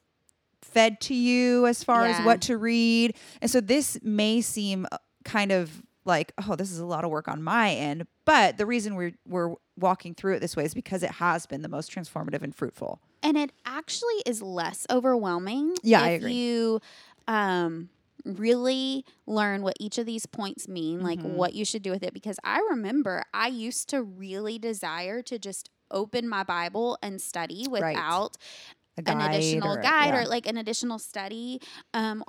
[0.62, 3.16] fed to you as far as what to read.
[3.40, 7.10] And so this may seem uh, kind of like, oh, this is a lot of
[7.10, 8.06] work on my end.
[8.24, 11.62] But the reason we're we're walking through it this way is because it has been
[11.62, 13.00] the most transformative and fruitful.
[13.24, 15.74] And it actually is less overwhelming.
[15.82, 16.32] Yeah, if I agree.
[16.34, 16.80] You
[17.26, 17.88] um,
[18.24, 21.34] really learn what each of these points mean, like Mm-hmm.
[21.36, 22.12] what you should do with it.
[22.14, 27.66] Because I remember I used to really desire to just open my Bible and study
[27.68, 28.36] without
[28.98, 30.22] A an additional or- guide yeah.
[30.22, 31.60] or like an additional study.
[31.94, 32.22] Um,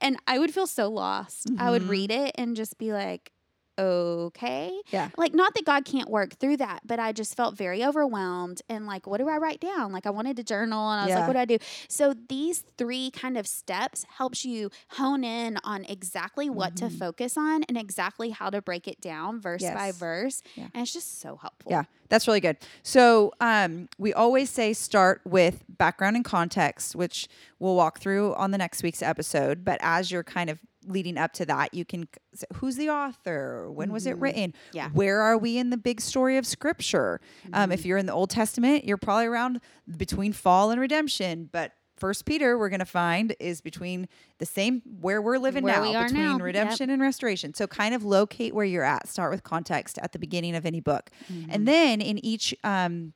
[0.00, 1.50] and I would feel so lost.
[1.58, 1.88] I would Mhm.
[1.90, 3.32] read it and just be like,
[3.80, 4.72] okay.
[4.90, 5.08] Yeah.
[5.16, 8.86] Like, not that God can't work through that, but I just felt very overwhelmed and
[8.86, 9.92] like, what do I write down?
[9.92, 11.18] Like, I wanted to journal and I was Yeah.
[11.20, 11.58] like, what do I do?
[11.88, 16.98] So, these three kind of steps helps you hone in on exactly what to Mhm.
[16.98, 20.42] focus on and exactly how to break it down verse by verse.
[20.54, 20.68] Yeah.
[20.74, 21.70] And it's just so helpful.
[21.72, 22.56] Yeah, that's really good.
[22.82, 28.50] So um, we always say start with background and context, which we'll walk through on
[28.50, 29.64] the next week's episode.
[29.64, 33.70] But as you're kind of leading up to that, you can say, who's the author?
[33.70, 34.20] When was it Mhm.
[34.22, 34.54] written?
[34.72, 34.88] Yeah.
[34.90, 37.20] Where are we in the big story of Scripture?
[37.52, 39.60] Um, if you're in the Old Testament, you're probably around
[39.96, 44.80] between fall and redemption, but First Peter, we're going to find is between the same
[45.02, 46.32] where we're living Where now, we between now.
[46.36, 46.40] Yep.
[46.42, 47.52] redemption and restoration.
[47.52, 49.06] So kind of locate where you're at.
[49.06, 51.50] Start with context at the beginning of any book, Mm-hmm.
[51.50, 53.12] and then in each um,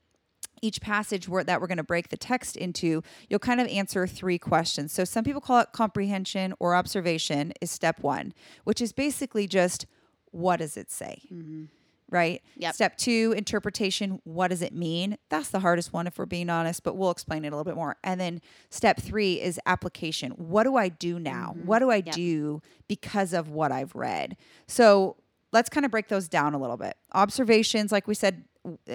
[0.62, 4.06] each passage where, that we're going to break the text into, you'll kind of answer
[4.06, 4.92] three questions.
[4.92, 8.32] So some people call it comprehension or observation is step one,
[8.64, 9.86] which is basically just
[10.30, 11.64] what does it say, mm-hmm.
[12.10, 12.42] right?
[12.56, 12.74] Yep.
[12.74, 14.20] Step two, interpretation.
[14.24, 15.16] What does it mean?
[15.28, 17.76] That's the hardest one if we're being honest, but we'll explain it a little bit
[17.76, 17.96] more.
[18.02, 18.40] And then
[18.70, 20.32] step three is application.
[20.32, 21.54] What do I do now?
[21.56, 21.66] Mm-hmm.
[21.66, 22.14] What do I Yep.
[22.14, 24.36] do because of what I've read?
[24.66, 25.16] So
[25.52, 26.96] let's kind of break those down a little bit.
[27.12, 28.44] Observations, like we said,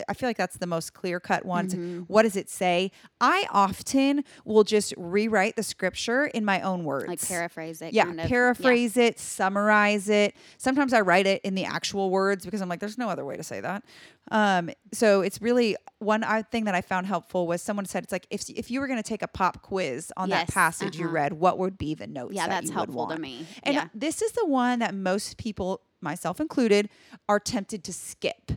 [0.08, 1.68] I feel like that's the most clear cut one.
[1.68, 2.00] Mm-hmm.
[2.02, 2.92] What does it say?
[3.22, 7.08] I often will just rewrite the scripture in my own words.
[7.08, 7.94] Like paraphrase it.
[7.94, 8.28] Yeah, kind of.
[8.28, 10.36] paraphrase it, summarize it.
[10.58, 13.38] Sometimes I write it in the actual words because I'm like, there's no other way
[13.38, 13.84] to say that.
[14.32, 18.28] Um, so it's really one thing that I found helpful was someone said it's like
[18.30, 21.14] if if you were going to take a pop quiz on that passage you uh-huh.
[21.14, 22.34] read, what would be the notes?
[22.34, 23.46] Yeah, that that's you would helpful to me.
[23.64, 23.88] And yeah.
[23.94, 26.90] this is the one that most people, myself included,
[27.28, 28.52] are tempted to skip.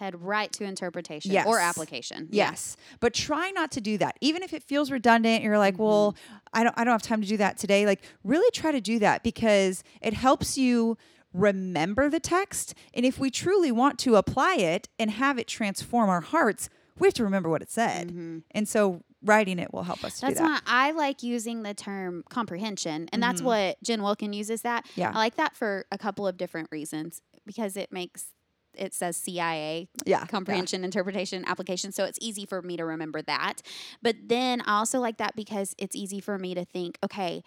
[0.00, 1.46] Head right to interpretation Yes.
[1.46, 2.28] or application.
[2.30, 2.50] Yeah.
[2.50, 2.76] Yes.
[3.00, 4.16] But try not to do that.
[4.22, 5.82] Even if it feels redundant, you're like, Mm-hmm.
[5.84, 6.16] well,
[6.54, 7.84] I don't I don't have time to do that today.
[7.86, 10.96] Like really try to do that because it helps you
[11.34, 12.74] remember the text.
[12.94, 17.06] And if we truly want to apply it and have it transform our hearts, we
[17.06, 18.10] have to remember what it said.
[18.50, 20.26] And so writing it will help us Mm-hmm.
[20.28, 20.62] That's do that.
[20.64, 23.08] why I like using the term comprehension.
[23.12, 24.84] And that's what Jen Wilkin uses that.
[24.86, 25.00] Mm-hmm.
[25.00, 25.10] Yeah.
[25.14, 28.28] I like that for a couple of different reasons because it makes
[28.76, 30.26] it says CIA Yeah.
[30.26, 31.92] comprehension, interpretation, application.
[31.92, 33.62] So it's easy for me to remember that.
[34.02, 37.42] But then I also like that because it's easy for me to think, okay,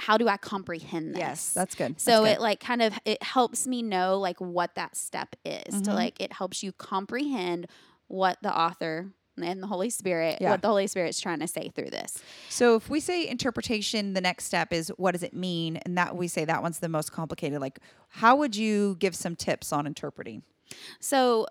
[0.00, 1.18] how do I comprehend this?
[1.18, 2.00] Yes, that's good.
[2.00, 5.74] So That's it like kind of it helps me know like what that step is
[5.74, 5.82] Mm-hmm.
[5.84, 7.66] to like it helps you comprehend
[8.08, 9.10] what the author
[9.42, 10.50] and the Holy Spirit Yeah.
[10.50, 12.18] what the Holy Spirit's trying to say through this.
[12.48, 15.76] So if we say interpretation, the next step is what does it mean?
[15.78, 17.60] And that we say that one's the most complicated.
[17.60, 20.42] Like, how would you give some tips on interpreting?
[21.00, 21.46] So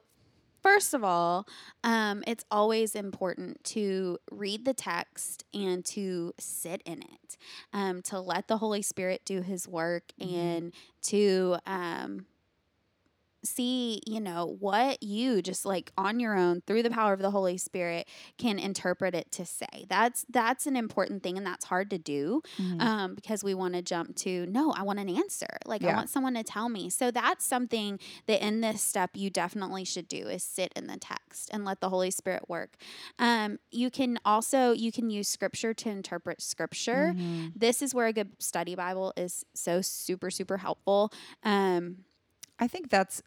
[0.62, 1.48] First of all,
[1.86, 7.38] um, it's always important to read the text and to sit in it,
[7.72, 12.26] um, to let the Holy Spirit do His work, and to um,
[13.44, 17.32] see, you know, what you just like on your own through the power of the
[17.32, 19.86] Holy Spirit can interpret it to say.
[19.88, 22.42] That's that's an important thing, and that's hard to do
[22.80, 25.48] um, because we want to jump to no, I want an answer.
[25.66, 26.90] Like I want someone to tell me.
[26.90, 30.98] So that's something that in this step you definitely should do is sit in the
[30.98, 32.76] text and let the Holy Spirit work.
[33.18, 37.16] Um, you can also you can use Scripture to interpret Scripture.
[37.56, 41.12] This is where a good study Bible is so super super helpful.
[41.44, 41.98] Um,
[42.60, 43.22] I think that's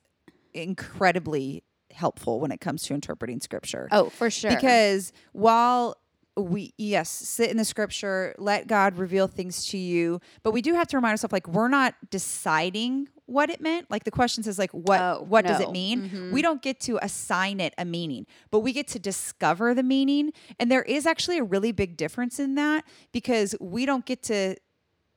[0.55, 3.89] incredibly helpful when it comes to interpreting scripture.
[3.91, 4.51] Oh, for sure.
[4.51, 5.97] Because while
[6.35, 10.73] we yes sit in the scripture let god reveal things to you but we do
[10.73, 14.59] have to remind ourselves like we're not deciding what it meant like the question says
[14.59, 15.73] like what Oh, what does it no.
[15.73, 16.33] mean Mhm.
[16.33, 20.33] we don't get to assign it a meaning but we get to discover the meaning
[20.59, 24.57] and there is actually a really big difference in that because we don't get to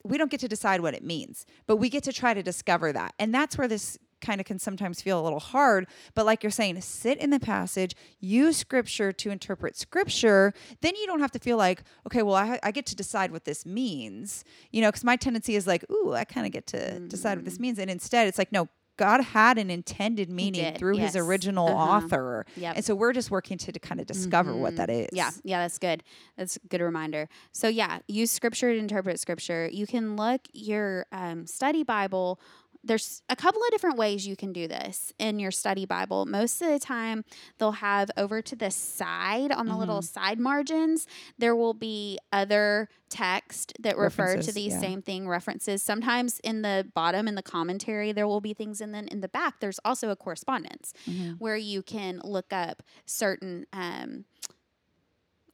[0.04, 2.94] we don't get to decide what it means, but we get to try to discover
[2.94, 3.16] that.
[3.18, 5.88] And that's where this kind of can sometimes feel a little hard.
[6.14, 10.54] But like you're saying, sit in the passage, use scripture to interpret scripture.
[10.82, 13.46] Then you don't have to feel like, okay, well, I, I get to decide what
[13.46, 14.44] this means.
[14.72, 17.46] You know, because my tendency is like, ooh, I kind of get to decide what
[17.46, 17.80] this means.
[17.80, 21.08] And instead, it's like, no, God had an intended meaning did, through yes.
[21.08, 21.98] his original Uh-huh.
[21.98, 22.46] author.
[22.56, 22.78] Yep.
[22.78, 25.10] And so we're just working to, to kind of discover what that is.
[25.12, 26.02] Yeah, yeah, that's good.
[26.38, 27.28] That's a good reminder.
[27.52, 29.70] So yeah, use scripture to interpret scripture.
[29.70, 32.40] You can look your um, study Bible.
[32.86, 36.26] There's a couple of different ways you can do this in your study Bible.
[36.26, 37.26] Most of the time,
[37.58, 40.06] they'll have over to the side on the little Mm-hmm.
[40.22, 44.80] side margins, there will be other text that refer to these yeah.
[44.80, 45.82] same thing references.
[45.82, 49.30] Sometimes in the bottom in the commentary there will be things and then in the
[49.30, 51.34] back there's also a correspondence Mm-hmm.
[51.40, 54.26] where you can look up certain um,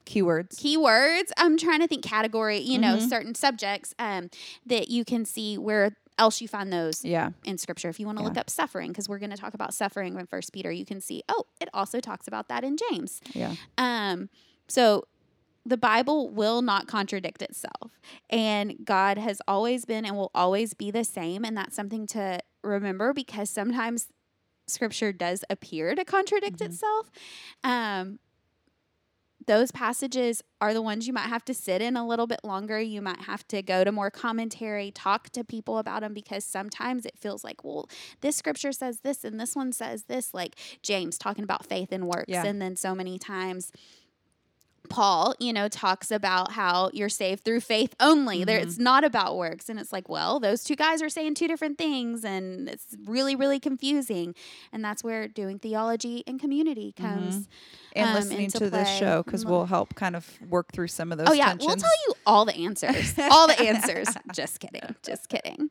[0.06, 0.56] Keywords.
[0.60, 1.30] keywords.
[1.38, 3.08] I'm trying to think category, you know, Mhm.
[3.08, 4.30] certain subjects um,
[4.66, 7.32] that you can see where else you find those Yeah.
[7.44, 7.90] in scripture.
[7.90, 8.30] If you want to Yeah.
[8.30, 11.02] look up suffering, because we're going to talk about suffering in First Peter, you can
[11.02, 13.22] see, oh, it also talks about that in James.
[13.34, 13.56] Yeah.
[13.78, 14.30] Um,
[14.68, 15.06] so
[15.66, 18.00] the Bible will not contradict itself.
[18.30, 21.46] And God has always been and will always be the same.
[21.46, 24.08] And that's something to remember because sometimes
[24.68, 26.66] scripture does appear to contradict Mhm.
[26.68, 27.12] itself.
[27.64, 28.20] Um,
[29.48, 32.80] those passages are the ones you might have to sit in a little bit longer.
[32.80, 37.06] You might have to go to more commentary, talk to people about them because sometimes
[37.06, 37.90] it feels like, well,
[38.22, 42.08] this scripture says this and this one says this, like James talking about faith and
[42.08, 42.30] works.
[42.30, 42.46] Yeah.
[42.46, 43.72] And then so many times,
[44.92, 48.44] Paul, you know, talks about how you're saved through faith only.
[48.44, 48.64] There, Mhm.
[48.64, 51.78] it's not about works, and it's like, well, those two guys are saying two different
[51.78, 54.36] things, and it's really, really confusing.
[54.72, 57.48] And that's where doing theology and community comes.
[57.94, 61.18] and um, listening to this show because we'll help kind of work through some of
[61.18, 61.28] those.
[61.30, 61.68] Oh yeah, tensions.
[61.68, 63.14] we'll tell you all the answers.
[63.20, 64.08] all the answers.
[64.34, 64.96] Just kidding.
[65.04, 65.70] Just kidding.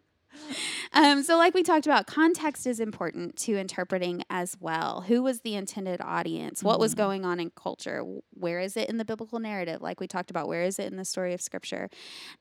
[0.92, 5.02] Um, so, like we talked about, context is important to interpreting as well.
[5.02, 6.62] Who was the intended audience?
[6.62, 6.98] What was Mhm.
[6.98, 8.02] going on in culture?
[8.34, 9.80] Where is it in the biblical narrative?
[9.82, 11.88] Like we talked about, where is it in the story of Scripture?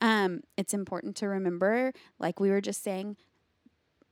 [0.01, 3.17] Um, it's important to remember, like we were just saying,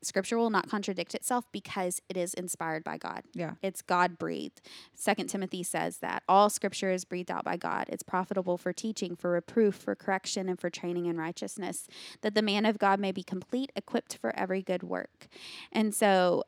[0.04, 3.24] Scripture will not contradict itself because it is inspired by God.
[3.34, 3.56] Yeah.
[3.64, 4.62] It's God breathed.
[4.94, 7.86] Second Timothy says that all scripture is breathed out by God.
[7.90, 11.88] It's profitable for teaching, for reproof, for correction, and for training in righteousness,
[12.22, 15.28] that the man of God may be complete, equipped for every good work.
[15.72, 16.44] And so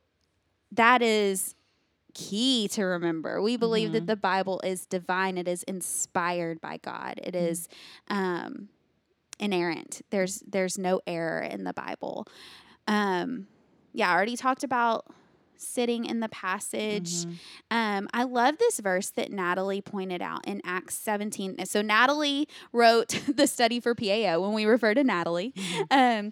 [0.72, 1.56] that is
[2.14, 3.42] key to remember.
[3.42, 4.08] We believe that Mhm.
[4.08, 7.20] the Bible is divine, it is inspired by God.
[7.24, 7.68] It is
[8.10, 8.70] um
[9.40, 10.02] inerrant.
[10.10, 12.28] There's there's no error in the Bible.
[12.90, 13.48] Um
[13.94, 15.06] yeah, I already talked about
[15.62, 17.26] sitting in the passage.
[17.26, 17.36] Mhm.
[17.70, 21.66] Um, I love this verse that Natalie pointed out in Acts 17.
[21.66, 25.54] So Natalie wrote the study for PAO when we refer to Natalie.
[25.92, 26.32] Um,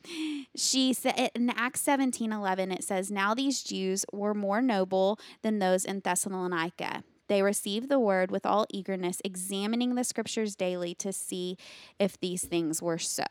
[0.56, 5.60] she said in Acts 17 11, it says, Now these Jews were more noble than
[5.60, 7.04] those in Thessalonica.
[7.28, 11.58] They received the word with all eagerness, examining the scriptures daily to see
[12.00, 13.26] if these things were so.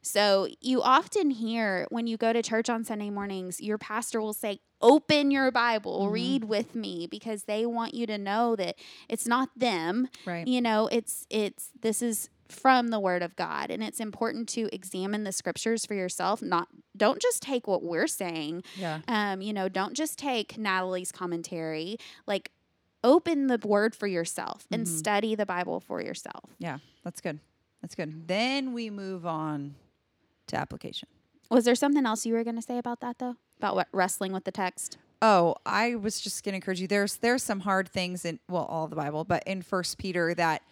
[0.00, 4.32] So, you often hear when you go to church on Sunday mornings, your pastor will
[4.32, 6.12] say, Open your Bible, Mhm.
[6.12, 8.74] read with me, because they want you to know that
[9.08, 10.08] it's not them.
[10.26, 10.44] Right.
[10.44, 13.70] You know, it's, it's, this is from the word of God.
[13.70, 16.42] And it's important to examine the scriptures for yourself.
[16.42, 18.64] Not, don't just take what we're saying.
[18.76, 19.02] Yeah.
[19.06, 21.96] Um, you know, don't just take Natalie's commentary.
[22.26, 22.50] Like,
[23.04, 24.98] open the word for yourself and Mhm.
[24.98, 26.50] study the Bible for yourself.
[26.58, 26.78] Yeah.
[27.04, 27.40] That's good.
[27.80, 28.28] That's good.
[28.28, 29.74] Then we move on
[30.48, 31.08] to application.
[31.50, 33.36] Was there something else you were going to say about that, though?
[33.58, 34.98] About what wrestling with the text?
[35.20, 36.88] Oh, I was just going to encourage you.
[36.88, 40.62] There's there's some hard things in well all the Bible, but in First Peter that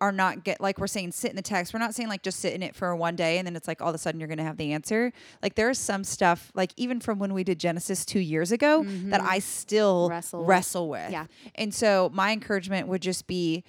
[0.00, 1.72] are not get like we're saying sit in the text.
[1.72, 3.80] We're not saying like just sit in it for one day and then it's like
[3.80, 5.12] all of a sudden you're going to have the answer.
[5.42, 9.20] Like there's some stuff like even from when we did Genesis 2 years ago that
[9.22, 9.26] Mhm.
[9.26, 11.04] I still Wrestle wrestle with.
[11.04, 11.12] with.
[11.12, 11.26] Yeah.
[11.54, 13.64] And so my encouragement would just be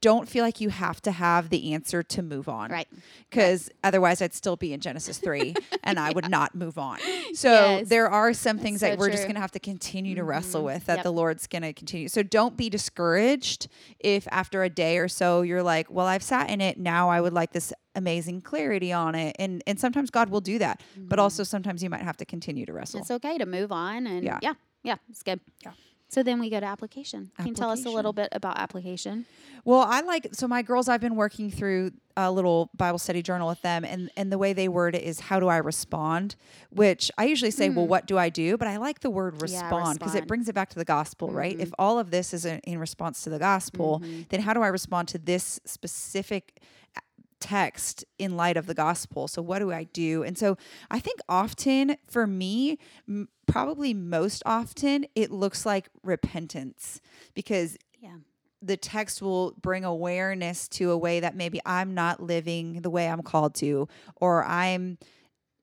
[0.00, 2.70] don't feel like you have to have the answer to move on.
[2.70, 2.86] Right.
[3.28, 6.98] Because otherwise I'd still be in Genesis 3 and I would not move on.
[7.34, 7.88] So Yes.
[7.88, 10.66] there are some things that we're just going to have to continue to wrestle Mhm.
[10.66, 11.02] with that Yep.
[11.04, 12.08] the Lord's going to continue.
[12.08, 16.48] So don't be discouraged if after a day or so you're like, well, I've sat
[16.50, 16.78] in it.
[16.78, 19.34] Now I would like this amazing clarity on it.
[19.38, 20.80] And, and sometimes God will do that.
[20.96, 21.22] But Mhm.
[21.22, 23.00] also sometimes you might have to continue to wrestle.
[23.00, 24.06] it's okay to move on.
[24.06, 24.38] And Yeah.
[24.42, 25.40] yeah, yeah, it's good.
[25.64, 25.72] Yeah.
[26.08, 27.30] So then we go to application.
[27.36, 29.26] Can you tell us a little bit about application?
[29.64, 30.88] Well, I like so my girls.
[30.88, 34.54] I've been working through a little Bible study journal with them, and and the way
[34.54, 36.36] they word it is, "How do I respond?"
[36.70, 37.90] Which I usually say, "Well, hmm.
[37.90, 40.70] what do I do?" But I like the word respond because it brings it back
[40.70, 41.54] to the gospel, right?
[41.58, 41.74] If mm-hmm.
[41.78, 44.22] all of this is in, in response to the gospel, mm-hmm.
[44.30, 46.62] then how do I respond to this specific
[47.40, 49.28] text in light of the gospel.
[49.28, 50.22] So what do I do?
[50.22, 50.56] And so
[50.90, 52.78] I think often for me,
[53.08, 57.00] m- probably most often, it looks like repentance
[57.34, 58.16] because Yeah.
[58.60, 63.08] the text will bring awareness to a way that maybe I'm not living the way
[63.08, 64.98] I'm called to, or I'm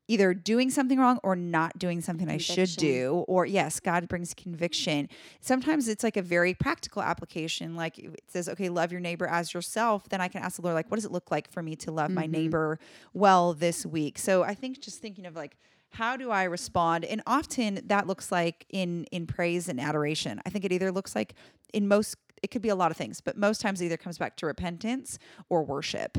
[0.08, 3.26] either doing something wrong or not doing something I should do.
[3.28, 5.10] Or, yes, God brings conviction.
[5.42, 7.76] Sometimes it's like a very practical application.
[7.76, 10.08] Like it says, okay, love your neighbor as yourself.
[10.10, 11.92] Then I can ask the Lord, like, what does it look like for me to
[11.92, 12.80] love my neighbor
[13.14, 14.20] well this week?
[14.20, 15.58] So I think just thinking of like,
[15.90, 17.06] how do I respond?
[17.06, 20.42] And often that looks like in in praise and adoration.
[20.46, 21.36] I think it either looks like
[21.74, 24.18] in most it could be a lot of things, but most times it either comes
[24.18, 25.18] back to repentance
[25.50, 26.18] or worship.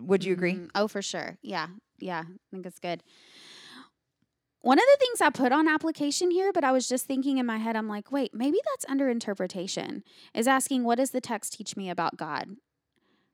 [0.00, 0.54] Would you agree?
[0.54, 1.38] Mm, oh, for sure.
[1.40, 1.68] Yeah.
[1.98, 2.24] Yeah.
[2.26, 3.02] I think it's good.
[4.60, 7.46] One of the things I put on application here, but I was just thinking in
[7.46, 10.02] my head, I'm like, wait, maybe that's under interpretation,
[10.34, 12.48] is asking, what does the text teach me about God?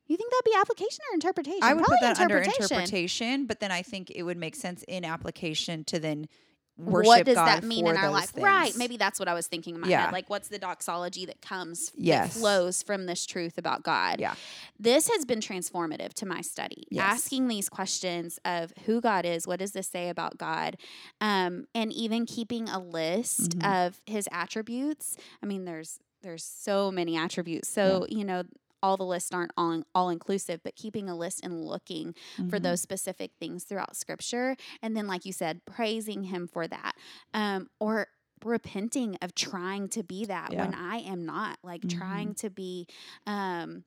[0.07, 1.61] You think that'd be application or interpretation?
[1.63, 2.77] I would Probably put that under interpretation.
[2.77, 6.29] interpretation, but then I think it would make sense in application to then
[6.77, 8.31] worship What does God that mean in our life?
[8.31, 8.45] things.
[8.45, 8.77] Right.
[8.77, 10.07] Maybe that's what I was thinking in my Yeah.
[10.07, 10.13] head.
[10.13, 12.35] Like, what's the doxology that comes, Yes.
[12.35, 14.21] that flows from this truth about God?
[14.21, 14.35] Yeah.
[14.79, 16.87] This has been transformative to my study.
[16.91, 17.05] Yes.
[17.25, 20.77] Asking these questions of who God is, what does this say about God,
[21.21, 23.87] um, and even keeping a list Mhm.
[23.87, 25.17] of His attributes.
[25.43, 27.69] I mean, there's there's so many attributes.
[27.69, 28.45] So you know.
[28.85, 32.15] All the lists aren't all, all inclusive, but keeping a list and looking
[32.51, 32.63] for Mhm.
[32.63, 34.57] those specific things throughout scripture.
[34.83, 36.93] And then, like you said, praising him for that.
[37.33, 38.09] Um, or
[38.45, 40.61] repenting of trying to be that Yeah.
[40.61, 41.99] when I am not, like Mhm.
[41.99, 42.87] trying to be
[43.27, 43.85] um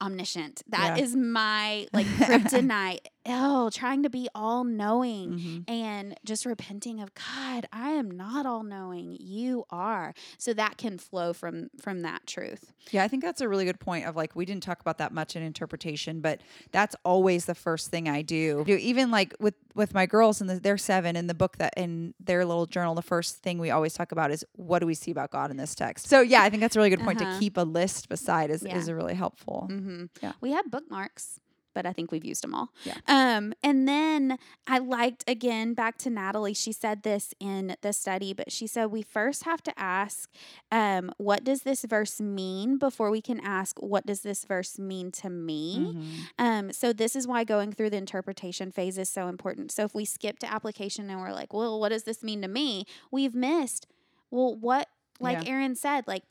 [0.00, 0.62] omniscient.
[0.68, 1.02] That Yeah.
[1.04, 3.00] is my like kryptonite.
[3.28, 5.64] Oh, trying to be all knowing Mhm.
[5.70, 9.16] and just repenting of God, I am not all knowing.
[9.20, 10.14] You are.
[10.38, 12.72] So that can flow from from that truth.
[12.90, 15.12] Yeah, I think that's a really good point of like we didn't talk about that
[15.12, 16.40] much in interpretation, but
[16.72, 18.64] that's always the first thing I do.
[18.64, 21.74] Do even like with with my girls and the, they're 7 in the book that
[21.76, 24.94] in their little journal the first thing we always talk about is what do we
[24.94, 26.08] see about God in this text.
[26.08, 27.34] So yeah, I think that's a really good point Uh-huh.
[27.34, 28.76] to keep a list beside is Yeah.
[28.76, 29.68] is really helpful.
[29.70, 30.06] Mm-hmm.
[30.22, 30.32] Yeah.
[30.40, 31.38] We have bookmarks,
[31.74, 32.70] but I think we've used them all.
[32.84, 32.94] Yeah.
[33.06, 36.54] Um, and then I liked again back to Natalie.
[36.54, 40.28] She said this in the study, but she said we first have to ask,
[40.72, 45.10] um, what does this verse mean before we can ask, what does this verse mean
[45.12, 45.78] to me?
[45.78, 46.04] Mhm.
[46.38, 49.70] Um, so this is why going through the interpretation phase is so important.
[49.72, 52.48] So if we skip to application and we're like, well, what does this mean to
[52.48, 52.84] me?
[53.10, 53.86] We've missed.
[54.30, 54.88] Well, what
[55.20, 55.50] like Yeah.
[55.52, 56.22] Aaron said, like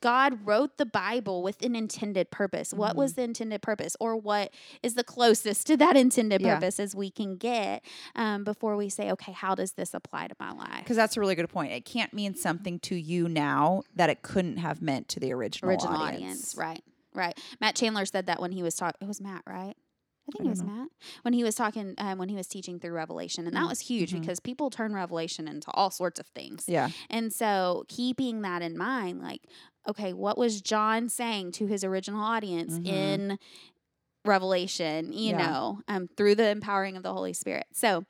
[0.00, 2.72] God wrote the Bible with an intended purpose.
[2.72, 6.54] What was the intended purpose, or what is the closest to that intended Yeah.
[6.54, 7.84] purpose as we can get
[8.14, 10.78] um, before we say, okay, how does this apply to my life?
[10.84, 11.72] Because that's a really good point.
[11.72, 15.70] It can't mean something to you now that it couldn't have meant to the original,
[15.70, 16.54] Original audience.
[16.54, 16.54] audience.
[16.56, 16.82] right?
[17.14, 17.38] Right.
[17.60, 18.98] Matt Chandler said that when he was talking.
[19.00, 19.74] It was Matt, right?
[20.28, 20.88] I think I it was don't Matt
[21.22, 23.80] when he was talking um, when he was teaching through Revelation, and that Mm, was
[23.80, 24.20] huge mhm.
[24.20, 26.64] because people turn Revelation into all sorts of things.
[26.68, 26.90] Yeah.
[27.08, 29.40] And so keeping that in mind, like,
[29.88, 32.86] okay, what was John saying to his original audience Mhm.
[32.86, 33.38] in
[34.24, 35.46] Revelation, you Yeah.
[35.46, 37.66] know, um, through the empowering of the Holy Spirit?
[37.72, 38.04] So,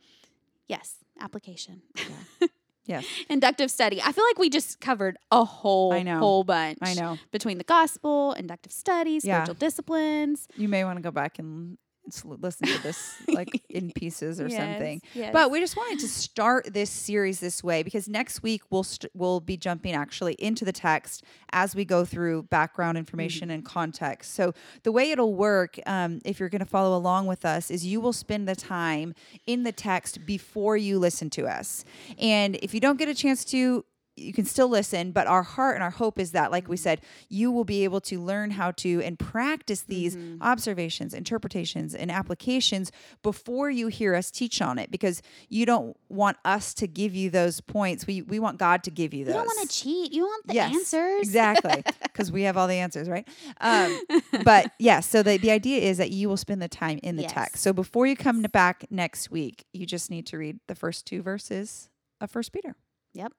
[0.67, 1.83] yes, application.
[2.87, 3.05] Yes.
[3.29, 4.01] Inductive study.
[4.03, 6.21] I feel like we just covered a whole I know.
[6.21, 6.79] whole bunch.
[6.81, 7.19] I know.
[7.31, 9.45] Between the gospel, inductive studies, Yeah.
[9.45, 10.49] spiritual disciplines.
[10.57, 11.77] You may want to go back and
[12.25, 15.01] listen to this like in pieces or Yes, something.
[15.15, 15.31] yes.
[15.33, 19.11] But we just wanted to start this series this way because next week we'll st-
[19.15, 24.35] we'll be jumping actually into the text as we go through background information and context.
[24.35, 24.53] So
[24.83, 28.01] the way it'll work, um, if you're going to follow along with us, is you
[28.01, 29.15] will spend the time
[29.47, 31.85] in the text before you listen to us,
[32.19, 33.85] and if you don't get a chance to.
[34.19, 37.01] You can still listen, but our heart and our hope is that, like we said,
[37.29, 42.91] you will be able to learn how to and practice these observations, interpretations, and applications
[43.23, 47.31] before you hear us teach on it because you don't want us to give you
[47.31, 48.07] those points.
[48.07, 49.35] We, we want God to give you those.
[49.35, 50.13] you don't want to cheat.
[50.13, 51.21] You want the Yes, answers.
[51.21, 51.85] Exactly.
[52.03, 53.29] Because we have all the answers, right?
[53.61, 54.01] Um,
[54.45, 57.23] but yeah, so the, the idea is that you will spend the time in the
[57.23, 57.33] Yes.
[57.33, 57.63] text.
[57.63, 61.23] So before you come back next week, you just need to read the first two
[61.23, 61.91] verses
[62.21, 62.75] of First Peter.
[63.15, 63.33] Yep.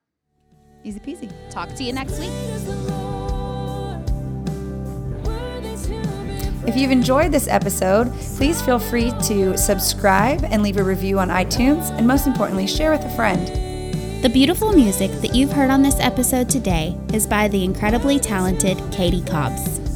[0.82, 1.30] Easy peasy.
[1.50, 2.30] Talk to you next week.
[6.66, 11.28] If you've enjoyed this episode, please feel free to subscribe and leave a review on
[11.28, 13.48] iTunes, and most importantly, share with a friend.
[14.22, 18.78] The beautiful music that you've heard on this episode today is by the incredibly talented
[18.92, 19.89] Katie Cobbs.